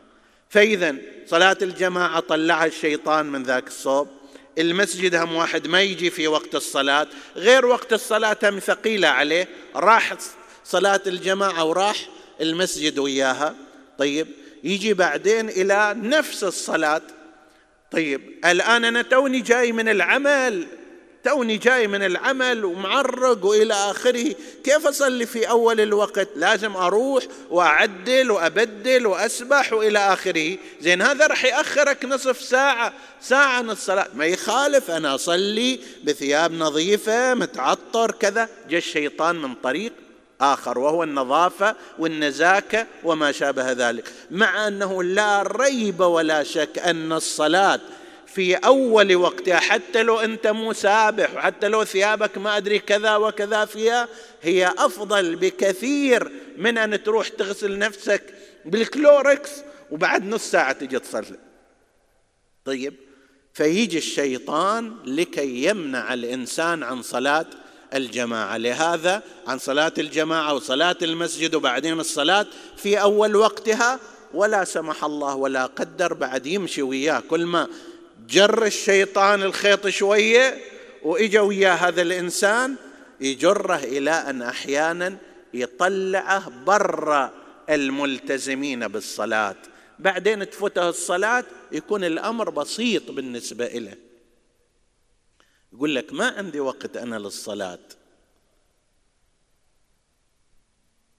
فاذا 0.51 0.97
صلاة 1.27 1.57
الجماعة 1.63 2.21
طلعها 2.21 2.67
الشيطان 2.67 3.27
من 3.27 3.43
ذاك 3.43 3.67
الصوب. 3.67 4.09
المسجد 4.59 5.15
هم 5.15 5.35
واحد 5.35 5.67
ما 5.67 5.83
يجي 5.83 6.11
في 6.11 6.29
وقت 6.29 6.55
الصلاة. 6.55 7.07
غير 7.37 7.67
وقت 7.67 7.93
الصلاة 7.93 8.37
هم 8.43 8.59
ثقيلة 8.59 9.09
عليه. 9.09 9.49
راح 9.77 10.15
صلاة 10.65 11.01
الجماعة 11.07 11.65
وراح 11.65 11.97
المسجد 12.41 12.99
وياها. 12.99 13.55
طيب 13.99 14.27
يجي 14.65 14.95
بعدين 14.95 15.49
إلى 15.49 15.95
نفس 15.97 16.45
الصلاة. 16.45 17.03
طيب 17.91 18.21
الآن 18.45 18.85
أنا 18.85 19.03
توني 19.03 19.41
جاي 19.41 19.73
من 19.73 19.89
العمل 19.89 20.67
توني 21.25 21.57
جاي 21.57 21.87
من 21.87 22.03
العمل 22.03 22.65
ومعرق 22.65 23.45
وإلى 23.45 23.75
آخره. 23.75 24.35
كيف 24.65 24.87
أصلي 24.87 25.27
في 25.27 25.51
أول 25.51 25.81
الوقت؟ 25.81 26.29
لازم 26.37 26.77
أروح 26.77 27.25
وأعدل 27.51 28.31
وأبدل 28.31 29.07
وأسبح 29.07 29.73
وإلى 29.73 29.99
آخره. 29.99 30.57
زين 30.81 31.03
هذا 31.03 31.27
راح 31.27 31.45
يأخرك 31.45 32.05
نصف 32.05 32.43
ساعة 32.43 32.93
ساعة 33.21 33.57
عن 33.57 33.71
الصلاه 33.71 34.09
ما 34.15 34.27
يخالف 34.27 34.91
أنا 34.91 35.15
أصلي 35.15 35.81
بثياب 36.05 36.53
نظيفة 36.53 37.35
متعطر 37.35 38.11
كذا. 38.11 38.49
جاء 38.69 38.79
الشيطان 38.79 39.37
من 39.37 39.55
طريق 39.55 39.93
آخر 40.41 40.79
وهو 40.79 41.03
النظافة 41.03 41.77
والنزاكة 41.99 42.87
وما 43.05 43.33
شابه 43.33 43.73
ذلك. 43.73 44.13
مع 44.31 44.69
أنه 44.69 45.03
لا 45.03 45.43
ريب 45.43 46.01
ولا 46.01 46.43
شك 46.43 46.79
أن 46.79 47.13
الصلاة 47.13 47.81
في 48.27 48.55
أول 48.55 49.17
وقتها 49.17 49.59
حتى 49.59 50.03
لو 50.03 50.21
أنت 50.21 50.47
مو 50.47 50.73
سابح 50.73 51.35
وحتى 51.35 51.69
لو 51.69 51.85
ثيابك 51.85 52.39
ما 52.39 52.57
أدري 52.57 52.79
كذا 52.79 53.17
وكذا 53.17 53.65
فيها 53.65 54.09
هي 54.43 54.75
أفضل 54.79 55.37
بكثير 55.37 56.33
من 56.57 56.79
أن 56.79 57.03
تروح 57.03 57.29
تغسل 57.29 57.79
نفسك 57.79 58.23
بالكلوركس 58.65 59.51
وبعد 59.91 60.25
نص 60.25 60.51
ساعة 60.51 60.73
تجي 60.73 60.99
تصلي. 60.99 61.39
طيب 62.65 62.95
فيجي 63.55 63.99
الشيطان 63.99 64.97
لكي 65.05 65.65
يمنع 65.65 66.15
الإنسان 66.15 66.83
عن 66.83 67.03
صلاة 67.03 67.47
الجماعة. 67.95 68.57
لهذا 68.57 69.23
عن 69.47 69.59
صلاة 69.59 69.93
الجماعة 69.99 70.55
وصلاة 70.55 70.97
المسجد 71.03 71.55
وبعدين 71.55 72.01
الصلاة 72.01 72.47
في 72.77 73.01
أول 73.01 73.37
وقتها 73.37 74.01
ولا 74.35 74.65
سمح 74.65 75.05
الله 75.05 75.35
ولا 75.35 75.67
قدر 75.67 76.15
بعد 76.15 76.47
يمشي 76.47 76.83
وياه. 76.83 77.23
كل 77.31 77.47
ما 77.47 77.69
جر 78.29 78.67
الشيطان 78.67 79.43
الخيط 79.43 79.89
شوية 79.89 80.59
وإجا 81.03 81.41
وياه 81.41 81.75
هذا 81.75 82.03
الإنسان 82.03 82.77
يجره 83.21 83.77
إلى 83.77 84.11
أن 84.11 84.43
أحيانا 84.43 85.17
يطلعه 85.55 86.53
برا 86.67 87.33
الملتزمين 87.71 88.89
بالصلاة. 88.89 89.57
بعدين 89.99 90.51
تفوته 90.51 90.89
الصلاة 90.89 91.45
يكون 91.73 92.05
الأمر 92.05 92.51
بسيط 92.51 93.11
بالنسبة 93.11 93.67
له 93.67 94.08
يقول 95.73 95.95
لك 95.95 96.13
ما 96.13 96.35
عندي 96.37 96.61
وقت 96.61 96.97
أنا 96.97 97.17
للصلاة. 97.17 97.79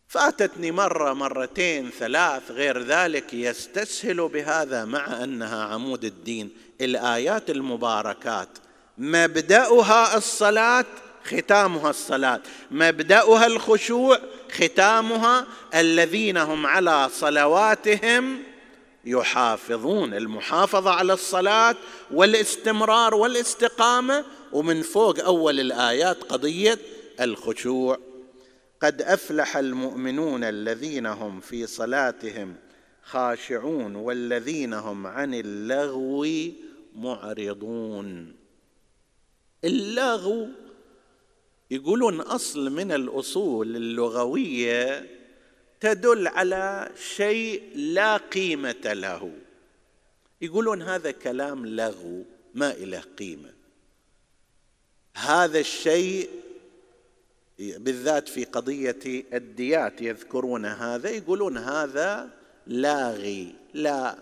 فاتتني 0.08 0.72
مرة 0.72 1.14
مرتين 1.14 1.90
ثلاث 1.90 2.52
غير 2.52 2.84
ذلك 2.84 3.34
يستسهل 3.34 4.28
بهذا 4.28 4.86
مع 4.86 5.24
أنها 5.24 5.64
عمود 5.66 6.06
الدين. 6.06 6.50
الآيات 6.82 7.50
المباركات 7.50 8.50
مبدأها 8.98 10.18
الصلاة 10.18 10.86
ختامها 11.26 11.90
الصلاة. 11.90 12.42
مبدأها 12.72 13.46
الخشوع 13.46 14.20
ختامها. 14.52 15.48
الذين 15.76 16.38
هم 16.38 16.66
على 16.66 17.10
صلواتهم 17.10 18.44
يحافظون. 19.06 20.14
المحافظة 20.14 20.92
على 20.92 21.14
الصلاة 21.14 21.76
والاستمرار 22.12 23.16
والاستقامة 23.16 24.26
ومن 24.54 24.82
فوق 24.82 25.20
أول 25.20 25.60
الآيات 25.60 26.24
قضية 26.24 26.80
الخشوع. 27.22 28.00
قد 28.82 29.02
أفلح 29.02 29.58
المؤمنون 29.58 30.44
الذين 30.44 31.06
هم 31.06 31.40
في 31.40 31.68
صلاتهم 31.68 32.56
خاشعون 33.04 33.96
والذين 33.96 34.74
هم 34.74 35.08
عن 35.08 35.34
اللغو 35.34 36.28
معرضون. 36.96 38.36
اللغو 39.64 40.48
يقولون 41.72 42.22
أصل 42.22 42.72
من 42.72 42.92
الأصول 42.92 43.76
اللغوية 43.76 45.10
تدل 45.80 46.28
على 46.28 46.92
شيء 47.16 47.64
لا 47.76 48.18
قيمة 48.18 48.94
له. 48.94 49.32
يقولون 50.42 50.82
هذا 50.82 51.12
كلام 51.12 51.66
لغو 51.66 52.26
ما 52.54 52.74
له 52.74 53.02
قيمة. 53.18 53.59
هذا 55.20 55.60
الشيء 55.60 56.30
بالذات 57.60 58.30
في 58.30 58.46
قضية 58.46 59.00
الديات 59.34 60.02
يذكرون 60.02 60.66
هذا 60.66 61.10
يقولون 61.10 61.58
هذا 61.58 62.30
لاغي 62.68 63.56
لا 63.74 64.18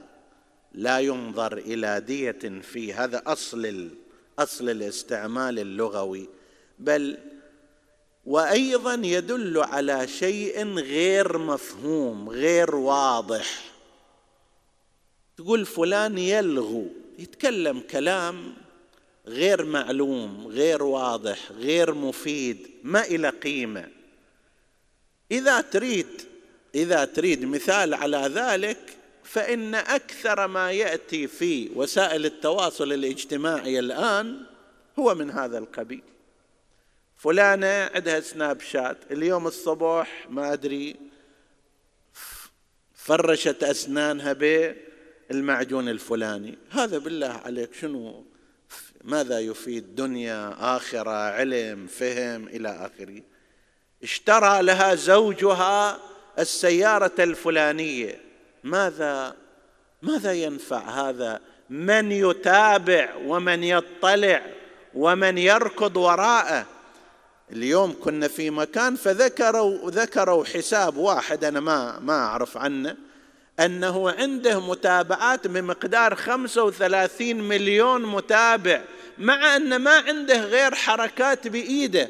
لا 0.74 1.00
ينظر 1.00 1.58
إلى 1.58 2.00
دية 2.00 2.62
فيه 2.62 3.04
هذا 3.04 3.22
أصل 3.26 3.90
أصل 4.40 4.70
الاستعمال 4.70 5.60
اللغوي 5.60 6.30
بل 6.80 7.18
وأيضا 8.26 8.94
يدل 8.94 9.58
على 9.58 10.08
شيء 10.08 10.74
غير 10.74 11.38
مفهوم 11.38 12.30
غير 12.30 12.76
واضح. 12.76 13.72
تقول 15.38 15.66
فلان 15.66 16.18
يلغو 16.18 16.88
يتكلم 17.20 17.80
كلام 17.80 18.54
غير 19.28 19.66
معلوم 19.66 20.48
غير 20.48 20.84
واضح 20.84 21.52
غير 21.52 21.94
مفيد 21.94 22.68
ما 22.84 23.06
إلى 23.06 23.30
قيمة. 23.30 23.88
إذا 25.32 25.62
تريد 25.62 26.08
إذا 26.76 27.06
تريد 27.06 27.46
مثال 27.46 27.94
على 27.94 28.18
ذلك 28.18 28.80
فإن 29.24 29.76
أكثر 29.76 30.48
ما 30.48 30.72
يأتي 30.72 31.28
في 31.28 31.70
وسائل 31.76 32.26
التواصل 32.26 32.94
الاجتماعي 32.94 33.80
الآن 33.80 34.46
هو 35.00 35.16
من 35.16 35.32
هذا 35.32 35.58
القبيل. 35.58 36.04
فلانة 37.18 37.90
عندها 37.96 38.20
سناب 38.20 38.62
شات 38.62 38.98
اليوم 39.12 39.48
الصبح 39.48 40.28
ما 40.30 40.54
أدري 40.54 40.96
فرشت 42.96 43.64
أسنانها 43.64 44.34
بالمعجون 44.34 45.90
الفلاني. 45.90 46.58
هذا 46.70 46.98
بالله 46.98 47.42
عليك 47.46 47.74
شنو 47.74 48.26
ماذا 49.08 49.40
يفيد 49.40 49.96
دنيا 49.96 50.56
آخرة 50.60 51.12
علم 51.12 51.88
فهم 51.88 52.48
إلى 52.48 52.70
آخره. 52.70 53.22
اشترى 54.04 54.62
لها 54.62 54.96
زوجها 54.96 56.00
السيارة 56.40 57.12
الفلانية. 57.20 58.22
ماذا 58.64 59.36
ماذا 60.02 60.34
ينفع 60.34 60.80
هذا؟ 60.80 61.42
من 61.70 62.12
يتابع 62.12 63.16
ومن 63.26 63.64
يطلع 63.64 64.46
ومن 64.94 65.38
يركض 65.38 65.98
وراءه. 65.98 66.66
اليوم 67.52 67.96
كنا 68.04 68.28
في 68.28 68.50
مكان 68.50 68.96
فذكروا 68.96 69.92
ذكروا 69.92 70.46
حساب 70.46 70.98
واحد 70.98 71.44
أنا 71.44 71.60
ما 71.60 72.00
ما 72.00 72.14
أعرف 72.14 72.58
عنه 72.58 72.96
أنه 73.60 74.12
عنده 74.12 74.60
متابعات 74.60 75.48
بمقدار 75.48 76.16
35 76.16 77.36
مليون 77.36 78.06
متابع. 78.06 78.82
مع 79.20 79.56
أن 79.56 79.76
ما 79.76 80.00
عنده 80.00 80.42
غير 80.46 80.76
حركات 80.76 81.48
بإيده. 81.48 82.10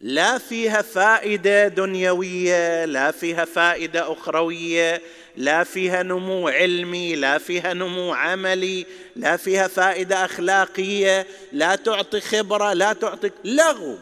لا 0.00 0.38
فيها 0.38 0.82
فائدة 0.82 1.68
دنيوية 1.68 2.84
لا 2.84 3.10
فيها 3.10 3.44
فائدة 3.44 4.12
أخروية 4.12 5.02
لا 5.36 5.64
فيها 5.64 6.02
نمو 6.02 6.48
علمي 6.48 7.16
لا 7.16 7.38
فيها 7.38 7.74
نمو 7.74 8.12
عملي 8.12 8.86
لا 9.16 9.36
فيها 9.36 9.68
فائدة 9.68 10.24
أخلاقية 10.24 11.26
لا 11.52 11.76
تعطي 11.76 12.20
خبرة 12.20 12.72
لا 12.72 12.92
تعطي 12.92 13.30
لغو. 13.44 13.98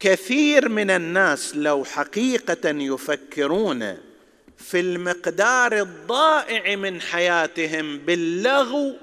كثير 0.00 0.68
من 0.68 0.90
الناس 0.90 1.56
لو 1.56 1.84
حقيقة 1.84 2.70
يفكرون 2.70 3.96
في 4.58 4.80
المقدار 4.80 5.80
الضائع 5.80 6.76
من 6.76 7.00
حياتهم 7.00 7.98
باللغو 7.98 8.96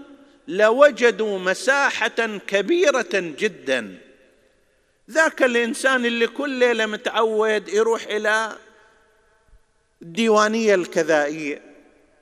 لوجدوا 0.47 1.39
مساحة 1.39 2.39
كبيرة 2.47 3.09
جدا. 3.13 3.97
ذاك 5.11 5.43
الإنسان 5.43 6.05
اللي 6.05 6.27
كل 6.27 6.49
ليلة 6.49 6.85
متعود 6.85 7.69
يروح 7.69 8.03
إلى 8.03 8.57
الديوانيه 10.01 10.75
الكذائية 10.75 11.61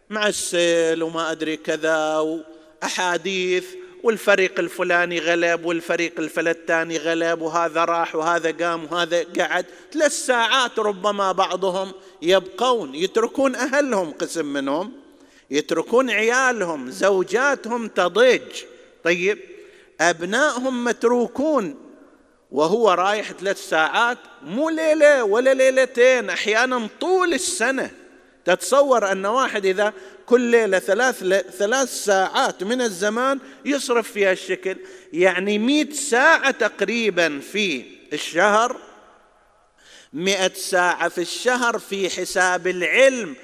مع 0.10 0.28
السيل 0.28 1.04
وما 1.04 1.32
أدري 1.32 1.58
كذا 1.58 2.18
وأحاديث 2.18 3.66
والفريق 4.04 4.60
الفلاني 4.60 5.20
غلب 5.20 5.66
والفريق 5.66 6.20
الفلتاني 6.20 6.98
غلب 6.98 7.42
وهذا 7.42 7.86
راح 7.86 8.16
وهذا 8.16 8.52
قام 8.52 8.84
وهذا 8.92 9.24
قعد. 9.40 9.66
ثلاث 9.94 10.12
ساعات 10.12 10.80
ربما 10.80 11.32
بعضهم 11.32 11.92
يبقون 12.22 12.96
يتركون 12.96 13.56
أهلهم 13.56 14.12
قسم 14.12 14.46
منهم. 14.46 15.05
يتركون 15.52 16.10
عيالهم 16.10 16.92
زوجاتهم 16.92 17.88
تضج. 17.88 18.64
طيب 19.04 19.40
أبنائهم 20.02 20.84
متروكون 20.84 21.76
وهو 22.52 22.92
رايح 22.92 23.32
ثلاث 23.32 23.70
ساعات 23.70 24.18
مو 24.44 24.70
ليلة 24.70 25.24
ولا 25.24 25.54
ليلتين 25.54 26.30
أحيانا 26.30 26.88
طول 27.02 27.34
السنة. 27.34 27.92
تتصور 28.46 29.12
أن 29.12 29.26
واحد 29.26 29.66
إذا 29.66 29.94
كل 30.26 30.42
ليلة 30.42 30.80
ثلاث, 30.80 31.24
ثلاث 31.58 31.90
ساعات 31.90 32.64
من 32.64 32.82
الزمان 32.82 33.40
يصرف 33.66 34.12
فيها 34.12 34.32
الشكل. 34.32 34.78
يعني 35.14 35.60
مئة 35.60 35.94
ساعة 35.94 36.52
تقريبا 36.52 37.40
في 37.40 37.86
الشهر 38.14 38.78
مئة 40.14 40.54
ساعة 40.54 41.10
في 41.10 41.22
الشهر 41.22 41.80
في 41.80 42.10
حساب 42.10 42.68
العلم. 42.68 43.36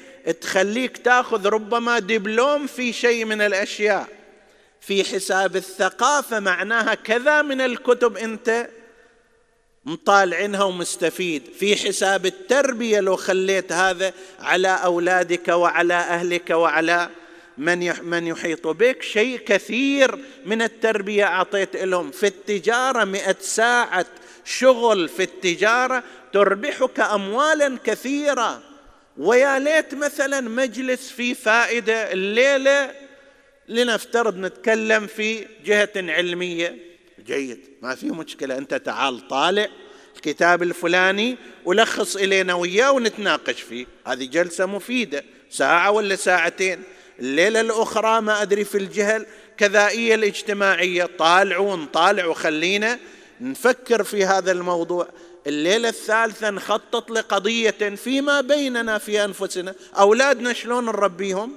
تخليك 0.41 0.97
تاخذ 0.97 1.47
ربما 1.47 1.99
دبلوم 1.99 2.67
في 2.67 2.93
شيء 2.93 3.25
من 3.25 3.41
الأشياء. 3.41 4.07
في 4.81 5.03
حساب 5.03 5.55
الثقافة 5.55 6.39
معناها 6.39 6.93
كذا 6.93 7.41
من 7.41 7.61
الكتب 7.61 8.17
أنت 8.17 8.69
مطالعنها 9.85 10.63
ومستفيد. 10.63 11.43
في 11.59 11.75
حساب 11.75 12.25
التربية 12.25 12.99
لو 12.99 13.15
خليت 13.15 13.71
هذا 13.71 14.13
على 14.39 14.67
أولادك 14.67 15.47
وعلى 15.47 15.93
أهلك 15.93 16.49
وعلى 16.49 17.09
من 17.57 17.93
من 18.03 18.27
يحيط 18.27 18.67
بك 18.67 19.01
شيء 19.01 19.37
كثير 19.37 20.19
من 20.45 20.61
التربية 20.61 21.23
أعطيت 21.23 21.75
لهم. 21.75 22.11
في 22.11 22.27
التجارة 22.27 23.03
مئة 23.03 23.35
ساعة 23.39 24.05
شغل 24.45 25.09
في 25.09 25.23
التجارة 25.23 26.03
تربحك 26.33 26.99
اموالا 26.99 27.77
كثيرة. 27.83 28.70
ويا 29.17 29.59
ليت 29.59 29.93
مثلا 29.93 30.41
مجلس 30.41 31.11
فيه 31.11 31.33
فائدة 31.33 32.11
الليلة 32.11 32.91
لنفترض 33.67 34.37
نتكلم 34.37 35.07
في 35.07 35.47
جهة 35.65 35.89
علمية. 35.95 36.77
جيد. 37.25 37.59
ما 37.81 37.95
في 37.95 38.05
مشكلة. 38.05 38.57
أنت 38.57 38.73
تعال 38.73 39.27
طالع 39.27 39.67
الكتاب 40.15 40.63
الفلاني 40.63 41.37
ولخص 41.65 42.15
إلينا 42.15 42.53
وياه 42.53 42.91
ونتناقش 42.91 43.61
فيه. 43.61 43.85
هذه 44.07 44.25
جلسة 44.25 44.65
مفيدة. 44.65 45.23
ساعة 45.49 45.91
ولا 45.91 46.15
ساعتين. 46.15 46.83
الليلة 47.19 47.61
الأخرى 47.61 48.21
ما 48.21 48.41
أدري 48.41 48.63
في 48.63 48.77
الجهه 48.77 49.25
الكذائيه 49.51 50.15
الاجتماعية. 50.15 51.05
طالعوا 51.05 51.75
نطالع 51.75 52.25
وخلينا 52.25 52.99
نفكر 53.41 54.03
في 54.03 54.25
هذا 54.25 54.51
الموضوع. 54.51 55.07
الليلة 55.47 55.89
الثالثة 55.89 56.49
نخطط 56.49 57.11
لقضية 57.11 57.95
فيما 57.95 58.41
بيننا 58.41 58.97
في 58.97 59.23
أنفسنا. 59.23 59.75
أولادنا 59.97 60.53
شلون 60.53 60.85
نربيهم؟ 60.85 61.55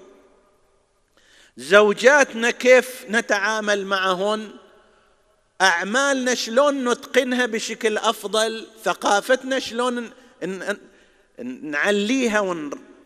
زوجاتنا 1.57 2.51
كيف 2.51 3.05
نتعامل 3.11 3.87
معهن؟ 3.87 4.51
أعمالنا 5.61 6.35
شلون 6.35 6.89
نتقنها 6.89 7.47
بشكل 7.47 7.99
أفضل؟ 7.99 8.67
ثقافتنا 8.85 9.59
شلون 9.59 10.11
نعليها 11.45 12.41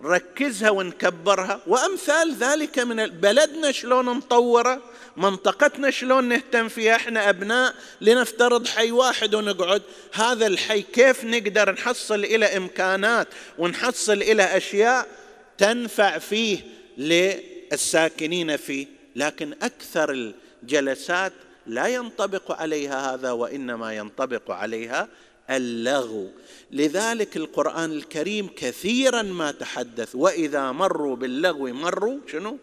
ونركزها 0.00 0.70
ونكبرها. 0.70 1.60
وأمثال 1.66 2.34
ذلك 2.34 2.78
من 2.78 3.06
بلدنا 3.06 3.72
شلون 3.72 4.04
نطوره 4.04 4.82
منطقتنا 5.16 5.90
شلون 5.90 6.24
نهتم 6.24 6.68
فيها. 6.68 6.96
إحنا 6.96 7.28
أبناء 7.28 7.74
لنفترض 8.00 8.66
حي 8.66 8.90
واحد 8.92 9.34
ونقعد. 9.34 9.82
هذا 10.12 10.46
الحي 10.46 10.82
كيف 10.82 11.24
نقدر 11.24 11.72
نحصل 11.72 12.24
إلى 12.24 12.56
إمكانات 12.56 13.28
ونحصل 13.58 14.22
إلى 14.22 14.56
أشياء 14.56 15.06
تنفع 15.58 16.18
فيه 16.18 16.58
للساكنين 16.98 18.56
فيه. 18.56 18.86
لكن 19.16 19.52
أكثر 19.62 20.34
الجلسات 20.62 21.32
لا 21.66 21.86
ينطبق 21.86 22.52
عليها 22.60 23.14
هذا 23.14 23.30
وإنما 23.30 23.92
ينطبق 23.96 24.50
عليها 24.50 25.08
اللغو 25.50 26.30
لذلك 26.70 27.36
القرآن 27.36 27.92
الكريم 27.92 28.50
كثيرا 28.56 29.22
ما 29.22 29.50
تحدث 29.50 30.14
وإذا 30.14 30.72
مروا 30.72 31.16
باللغو 31.16 31.66
مروا 31.66 32.18
شنو؟ 32.26 32.58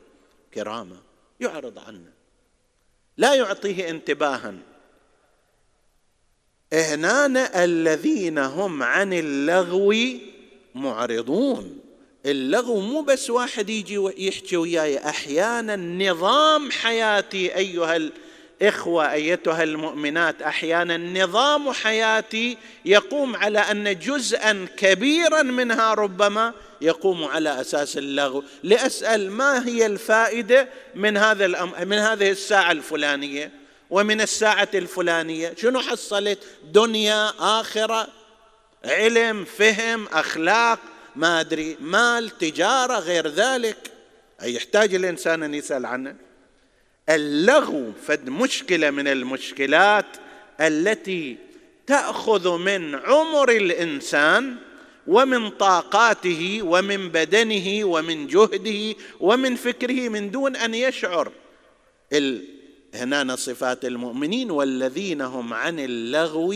كراما 0.54 0.98
يعرض 1.40 1.80
عنه. 1.80 2.12
لا 3.18 3.34
يعطيه 3.34 3.90
انتباها. 3.90 4.54
هنا 6.74 7.64
الذين 7.64 8.38
هم 8.38 8.84
عن 8.84 9.14
اللغو 9.14 9.94
معرضون. 10.76 11.80
اللغو 12.26 12.80
مو 12.80 13.02
بس 13.02 13.30
واحد 13.30 13.70
يجي 13.70 14.12
يحكي 14.18 14.58
وياي 14.58 14.98
أحيانا 14.98 15.76
نظام 15.76 16.72
حياتي 16.72 17.56
أيها 17.56 17.96
الاخوه 18.62 19.12
أيتها 19.12 19.64
المؤمنات 19.64 20.42
أحيانا 20.42 20.98
نظام 20.98 21.72
حياتي 21.72 22.58
يقوم 22.86 23.36
على 23.36 23.60
أن 23.60 24.00
جزءا 24.00 24.68
كبيرا 24.78 25.42
منها 25.42 25.94
ربما 25.94 26.54
يقوم 26.82 27.24
على 27.24 27.62
أساس 27.62 27.98
اللغو. 27.98 28.44
لأسأل 28.64 29.32
ما 29.32 29.68
هي 29.68 29.86
الفائدة 29.86 30.70
من 30.96 31.18
هذا 31.18 31.46
الأم... 31.46 31.72
من 31.86 31.98
هذه 31.98 32.32
الساعة 32.32 32.72
الفلانية؟ 32.72 33.52
ومن 33.90 34.22
الساعة 34.22 34.70
الفلانية؟ 34.74 35.54
شنو 35.58 35.80
حصلت؟ 35.80 36.40
دنيا 36.64 37.34
آخرة 37.40 38.08
علم 38.86 39.46
فهم 39.46 40.08
أخلاق 40.08 40.80
ما 41.16 41.40
أدري 41.40 41.78
مال 41.80 42.38
تجارة 42.38 43.00
غير 43.00 43.28
ذلك. 43.28 43.78
أي 44.42 44.56
يحتاج 44.56 44.96
الإنسان 44.96 45.44
أن 45.44 45.54
يسأل 45.54 45.86
عنه؟ 45.86 46.25
اللغو 47.10 47.92
فد 48.08 48.30
مشكلة 48.30 48.90
من 48.90 49.08
المشكلات 49.08 50.06
التي 50.62 51.38
تأخذ 51.88 52.58
من 52.58 52.96
عمر 52.96 53.50
الإنسان 53.52 54.56
ومن 55.08 55.50
طاقاته 55.50 56.60
ومن 56.64 57.10
بدنه 57.10 57.86
ومن 57.86 58.28
جهده 58.28 58.96
ومن 59.20 59.56
فكره 59.56 60.10
من 60.10 60.32
دون 60.32 60.56
أن 60.56 60.76
يشعر. 60.76 61.32
هنا 62.94 63.36
صفات 63.36 63.86
المؤمنين 63.86 64.52
والذين 64.52 65.22
هم 65.22 65.54
عن 65.54 65.80
اللغو 65.80 66.56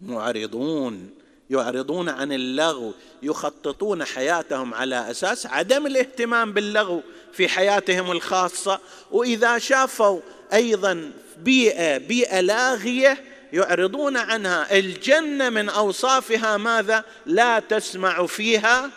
معرضون. 0.00 1.10
يعرضون 1.50 2.08
عن 2.08 2.32
اللغو 2.32 2.92
يخططون 3.22 4.04
حياتهم 4.04 4.74
على 4.74 5.10
أساس 5.10 5.46
عدم 5.46 5.86
الاهتمام 5.86 6.52
باللغو. 6.52 7.02
في 7.32 7.48
حياتهم 7.48 8.12
الخاصة 8.12 8.80
وإذا 9.10 9.58
شافوا 9.58 10.20
أيضا 10.52 11.12
بيئة 11.38 11.98
بيئة 11.98 12.40
لاغية 12.40 13.24
يعرضون 13.52 14.16
عنها 14.16 14.78
الجنة 14.78 15.50
من 15.50 15.68
أوصافها 15.68 16.56
ماذا؟ 16.56 17.04
لا 17.26 17.58
تسمع 17.58 18.26
فيها 18.26 18.90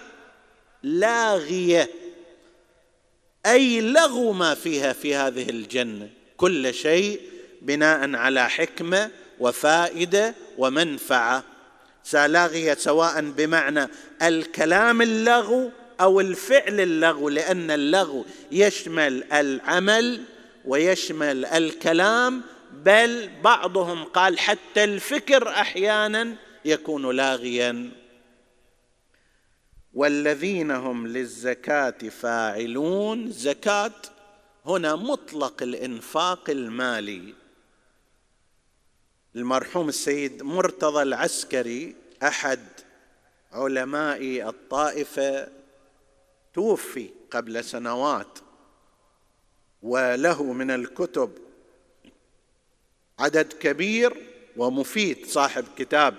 لاغية. 0.84 1.90
أي 3.46 3.82
لغو 3.82 4.34
ما 4.34 4.56
فيها 4.56 4.94
في 4.94 5.16
هذه 5.16 5.50
الجنة. 5.50 6.10
كل 6.38 6.74
شيء 6.74 7.22
بناء 7.62 8.16
على 8.16 8.50
حكمة 8.50 9.12
وفائدة 9.40 10.36
ومنفعة. 10.58 11.44
لاغيه 12.14 12.74
سواء 12.74 13.22
بمعنى 13.22 13.88
الكلام 14.22 15.02
اللغو 15.02 15.72
أو 16.02 16.20
الفعل 16.20 16.80
اللغو 16.80 17.30
لأن 17.30 17.72
اللغو 17.72 18.26
يشمل 18.52 19.24
العمل 19.24 20.24
ويشمل 20.66 21.46
الكلام 21.46 22.42
بل 22.72 23.30
بعضهم 23.44 24.04
قال 24.04 24.40
حتى 24.40 24.84
الفكر 24.84 25.50
أحيانا 25.50 26.36
يكون 26.66 27.16
لاغيا. 27.16 27.92
والذين 29.94 30.72
هم 30.72 31.08
للزكاة 31.08 32.10
فاعلون 32.22 33.32
زكاة 33.32 34.02
هنا 34.66 34.96
مطلق 34.96 35.64
الإنفاق 35.64 36.50
المالي. 36.50 37.34
المرحوم 39.36 39.90
السيد 39.90 40.44
مرتضى 40.44 41.04
العسكري 41.04 41.96
أحد 42.24 42.60
علماء 43.52 44.50
الطائفة 44.50 45.61
توفي 46.54 47.10
قبل 47.32 47.64
سنوات 47.64 48.40
وله 49.82 50.44
من 50.44 50.72
الكتب 50.72 51.32
عدد 53.20 53.54
كبير 53.54 54.14
ومفيد 54.58 55.26
صاحب 55.26 55.66
كتاب 55.78 56.18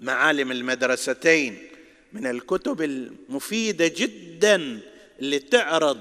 معالم 0.00 0.52
المدرستين 0.52 1.68
من 2.12 2.26
الكتب 2.26 2.82
المفيدة 2.82 3.88
جدا 3.88 4.80
اللي 5.20 5.38
تعرض 5.38 6.00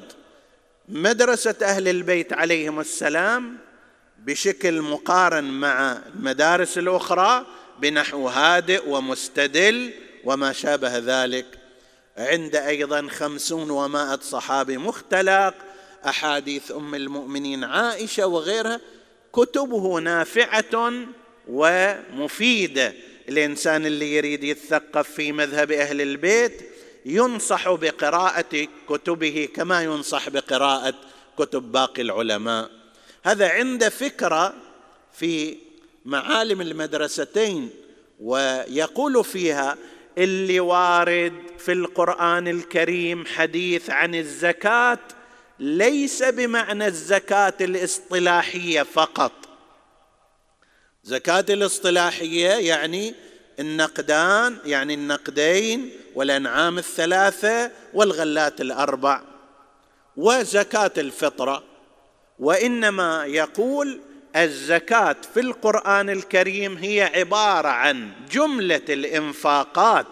مدرسة 0.89 1.55
أهل 1.61 1.87
البيت 1.87 2.33
عليهم 2.33 2.79
السلام 2.79 3.57
بشكل 4.19 4.81
مقارن 4.81 5.43
مع 5.43 6.01
المدارس 6.15 6.77
الأخرى 6.77 7.45
بنحو 7.81 8.27
هادئ 8.27 8.89
ومستدل 8.89 9.91
وما 10.23 10.53
شابه 10.53 10.97
ذلك 10.97 11.58
عند 12.19 12.55
أيضا 12.55 13.07
خمسون 13.07 13.69
ومائة 13.69 14.19
صحابي 14.21 14.77
مختلق 14.77 15.53
أحاديث 16.05 16.71
أم 16.71 16.95
المؤمنين 16.95 17.63
عائشة 17.63 18.27
وغيرها 18.27 18.81
كتبه 19.33 19.99
نافعة 19.99 20.93
ومفيدة. 21.47 22.93
الإنسان 23.29 23.85
اللي 23.85 24.15
يريد 24.15 24.43
يتثقف 24.43 25.11
في 25.11 25.31
مذهب 25.31 25.71
أهل 25.71 26.01
البيت 26.01 26.61
ينصح 27.05 27.71
بقراءة 27.71 28.67
كتبه 28.89 29.49
كما 29.55 29.83
ينصح 29.83 30.29
بقراءة 30.29 30.93
كتب 31.37 31.71
باقي 31.71 32.01
العلماء. 32.01 32.69
هذا 33.23 33.49
عند 33.49 33.87
فكرة 33.87 34.53
في 35.13 35.57
معالم 36.05 36.61
المدرستين 36.61 37.69
ويقول 38.19 39.23
فيها 39.23 39.77
اللي 40.19 40.59
وارد 40.59 41.33
في 41.57 41.71
القرآن 41.71 42.47
الكريم 42.47 43.25
حديث 43.25 43.89
عن 43.89 44.15
الزكاة 44.15 44.99
ليس 45.59 46.23
بمعنى 46.23 46.87
الزكاة 46.87 47.53
الاصطلاحية 47.61 48.83
فقط. 48.83 49.31
زكاة 51.03 51.45
الاصطلاحية 51.49 52.49
يعني 52.49 53.15
النقدان 53.59 54.57
يعني 54.65 54.93
النقدين 54.93 55.91
والأنعام 56.15 56.77
الثلاثة 56.77 57.71
والغلات 57.93 58.61
الأربع 58.61 59.21
وزكاة 60.17 60.91
الفطرة 60.97 61.63
وإنما 62.39 63.25
يقول 63.25 63.99
الزكاة 64.35 65.15
في 65.33 65.39
القرآن 65.39 66.09
الكريم 66.09 66.77
هي 66.77 67.11
عبارة 67.15 67.67
عن 67.67 68.09
جملة 68.31 68.81
الإنفاقات 68.89 70.05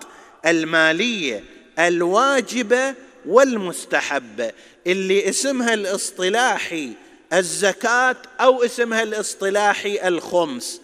المالية 0.46 1.44
الواجبة 1.80 2.96
والمستحبة. 3.26 4.52
اللي 4.88 5.30
اسمها 5.30 5.74
الاصطلاحي 5.74 6.92
الزكاة 7.34 8.16
أو 8.40 8.64
اسمها 8.64 9.04
الاصطلاحي 9.04 10.08
الخمس. 10.08 10.82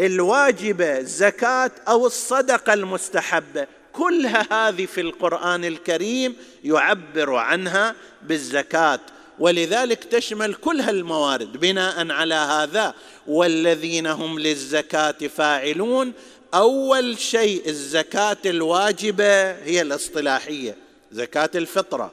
الواجبة 0.00 0.98
الزكاة 0.98 1.70
أو 1.88 2.06
الصدقة 2.06 2.72
المستحبة. 2.72 3.66
كلها 3.92 4.68
هذه 4.68 4.86
في 4.86 5.00
القرآن 5.00 5.64
الكريم 5.64 6.36
يعبر 6.64 7.34
عنها 7.34 7.94
بالزكاة. 8.22 9.00
ولذلك 9.40 10.04
تشمل 10.04 10.54
كل 10.54 10.80
هالموارد 10.80 11.52
بناء 11.52 12.10
على 12.10 12.34
هذا 12.34 12.94
والذين 13.26 14.06
هم 14.06 14.38
للزكاة 14.38 15.12
فاعلون 15.36 16.12
أول 16.54 17.18
شيء 17.18 17.68
الزكاة 17.68 18.36
الواجبة 18.46 19.52
هي 19.52 19.82
الاصطلاحية 19.82 20.76
زكاة 21.12 21.50
الفطرة. 21.54 22.12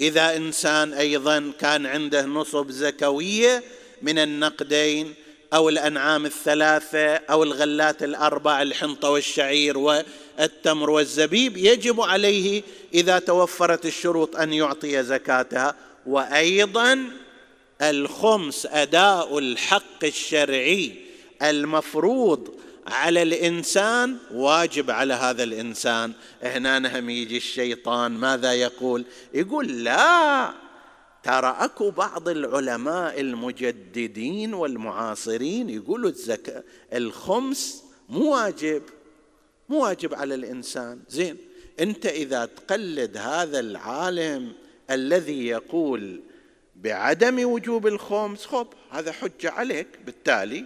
إذا 0.00 0.36
إنسان 0.36 0.94
أيضا 0.94 1.52
كان 1.60 1.86
عنده 1.86 2.26
نصب 2.26 2.70
زكوية 2.70 3.62
من 4.02 4.18
النقدين 4.18 5.14
أو 5.54 5.68
الأنعام 5.68 6.26
الثلاثة 6.26 7.14
أو 7.14 7.42
الغلات 7.42 8.02
الأربع 8.02 8.62
الحنطة 8.62 9.10
والشعير 9.10 9.78
والتمر 9.78 10.90
والزبيب 10.90 11.56
يجب 11.56 12.00
عليه 12.00 12.62
إذا 12.94 13.18
توفرت 13.18 13.86
الشروط 13.86 14.36
أن 14.36 14.52
يعطي 14.52 15.02
زكاتها. 15.02 15.87
وأيضا 16.08 17.10
الخمس 17.82 18.66
أداء 18.66 19.38
الحق 19.38 20.04
الشرعي 20.04 20.94
المفروض 21.42 22.54
على 22.86 23.22
الإنسان 23.22 24.16
واجب 24.32 24.90
على 24.90 25.14
هذا 25.14 25.42
الإنسان. 25.42 26.12
هنا 26.42 26.78
نهم 26.78 27.10
يجي 27.10 27.36
الشيطان 27.36 28.12
ماذا 28.12 28.52
يقول؟ 28.52 29.04
يقول 29.34 29.84
لا 29.84 30.54
ترى 31.22 31.56
أكو 31.58 31.90
بعض 31.90 32.28
العلماء 32.28 33.20
المجددين 33.20 34.54
والمعاصرين 34.54 35.70
يقولوا 35.70 36.10
الزكاه 36.10 36.62
الخمس 36.92 37.84
مو 38.08 38.34
واجب 38.34 38.82
مو 39.68 39.82
واجب 39.84 40.14
على 40.14 40.34
الإنسان. 40.34 41.00
زين 41.08 41.36
أنت 41.80 42.06
إذا 42.06 42.44
تقلد 42.44 43.16
هذا 43.16 43.60
العالم 43.60 44.52
الذي 44.90 45.46
يقول 45.46 46.20
بعدم 46.76 47.44
وجوب 47.44 47.86
الخمس 47.86 48.46
خب 48.46 48.66
هذا 48.90 49.12
حجه 49.12 49.50
عليك. 49.50 49.86
بالتالي 50.06 50.64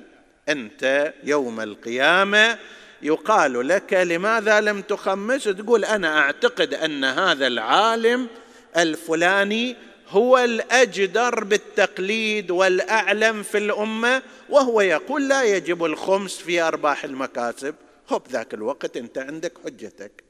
أنت 0.48 1.14
يوم 1.24 1.60
القيامة 1.60 2.58
يقال 3.02 3.68
لك 3.68 3.92
لماذا 3.92 4.60
لم 4.60 4.82
تخمس؟ 4.82 5.44
تقول 5.44 5.84
أنا 5.84 6.18
أعتقد 6.18 6.74
أن 6.74 7.04
هذا 7.04 7.46
العالم 7.46 8.28
الفلاني 8.76 9.76
هو 10.08 10.38
الأجدر 10.38 11.44
بالتقليد 11.44 12.50
والأعلم 12.50 13.42
في 13.42 13.58
الأمة 13.58 14.22
وهو 14.48 14.80
يقول 14.80 15.28
لا 15.28 15.42
يجب 15.42 15.84
الخمس 15.84 16.36
في 16.36 16.60
أرباح 16.60 17.04
المكاسب. 17.04 17.74
خب 18.06 18.22
ذاك 18.30 18.54
الوقت 18.54 18.96
أنت 18.96 19.18
عندك 19.18 19.52
حجتك. 19.64 20.24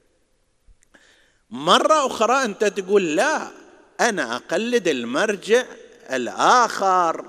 مرة 1.50 2.07
أخرى 2.07 2.44
أنت 2.44 2.64
تقول 2.64 3.16
لا 3.16 3.62
أنا 4.09 4.37
أقلد 4.37 4.88
المرجع 4.88 5.65
الآخر. 6.12 7.25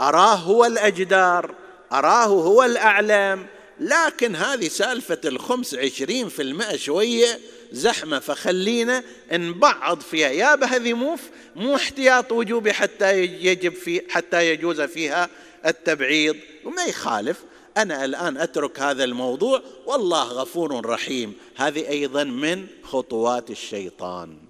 أراه 0.00 0.34
هو 0.34 0.64
الاجدر 0.64 1.54
أراه 1.92 2.24
هو 2.24 2.64
الاعلم 2.64 3.46
لكن 3.80 4.36
هذه 4.36 4.68
سالفة 4.68 5.20
الخمس 5.24 5.74
عشرين 5.74 6.28
في 6.28 6.42
المئة 6.42 6.76
شوية 6.76 7.38
زحمة 7.72 8.18
فخلينا 8.18 9.02
نبعض 9.32 10.00
فيها. 10.00 10.28
يا 10.28 10.64
هذه 10.64 10.92
مو 10.92 11.16
مو 11.56 11.76
احتياط 11.76 12.32
وجوبي 12.32 12.72
حتى 12.72 13.22
يجب 13.22 13.74
في 13.74 14.02
حتى 14.10 14.50
يجوز 14.50 14.80
فيها 14.80 15.28
التبعيض. 15.66 16.36
وما 16.64 16.84
يخالف 16.84 17.44
أنا 17.76 18.04
الآن 18.04 18.36
أترك 18.36 18.80
هذا 18.80 19.04
الموضوع. 19.04 19.62
والله 19.86 20.24
غفور 20.24 20.86
رحيم. 20.86 21.34
هذه 21.56 21.88
أيضا 21.88 22.24
من 22.24 22.66
خطوات 22.82 23.50
الشيطان. 23.50 24.47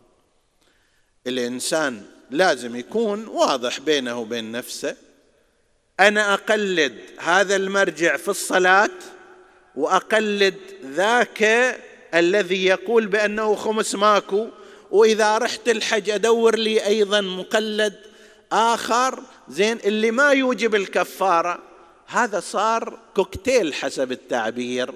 الإنسان 1.28 2.02
لازم 2.30 2.76
يكون 2.76 3.26
واضح 3.26 3.80
بينه 3.80 4.18
وبين 4.18 4.52
نفسه. 4.52 4.96
أنا 6.00 6.34
أقلد 6.34 6.98
هذا 7.18 7.56
المرجع 7.56 8.16
في 8.16 8.28
الصلاة 8.28 8.90
وأقلد 9.76 10.54
ذاك 10.84 11.42
الذي 12.14 12.64
يقول 12.64 13.06
بأنه 13.06 13.54
خمس 13.54 13.94
ماكو 13.94 14.48
وإذا 14.90 15.38
رحت 15.38 15.68
الحج 15.68 16.10
أدور 16.10 16.56
لي 16.56 16.86
أيضا 16.86 17.20
مقلد 17.20 17.94
آخر. 18.52 19.22
زين 19.48 19.78
اللي 19.84 20.10
ما 20.10 20.32
يوجب 20.32 20.74
الكفارة 20.74 21.58
هذا 22.06 22.40
صار 22.40 22.98
كوكتيل 23.16 23.74
حسب 23.74 24.12
التعبير. 24.12 24.94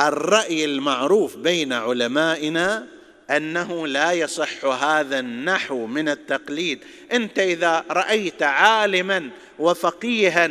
الرأي 0.00 0.64
المعروف 0.64 1.36
بين 1.36 1.72
علمائنا 1.72 2.97
أنه 3.30 3.86
لا 3.86 4.12
يصح 4.12 4.64
هذا 4.64 5.18
النحو 5.18 5.86
من 5.86 6.08
التقليد. 6.08 6.78
أنت 7.12 7.38
إذا 7.38 7.84
رأيت 7.90 8.42
عالما 8.42 9.30
وفقيها 9.58 10.50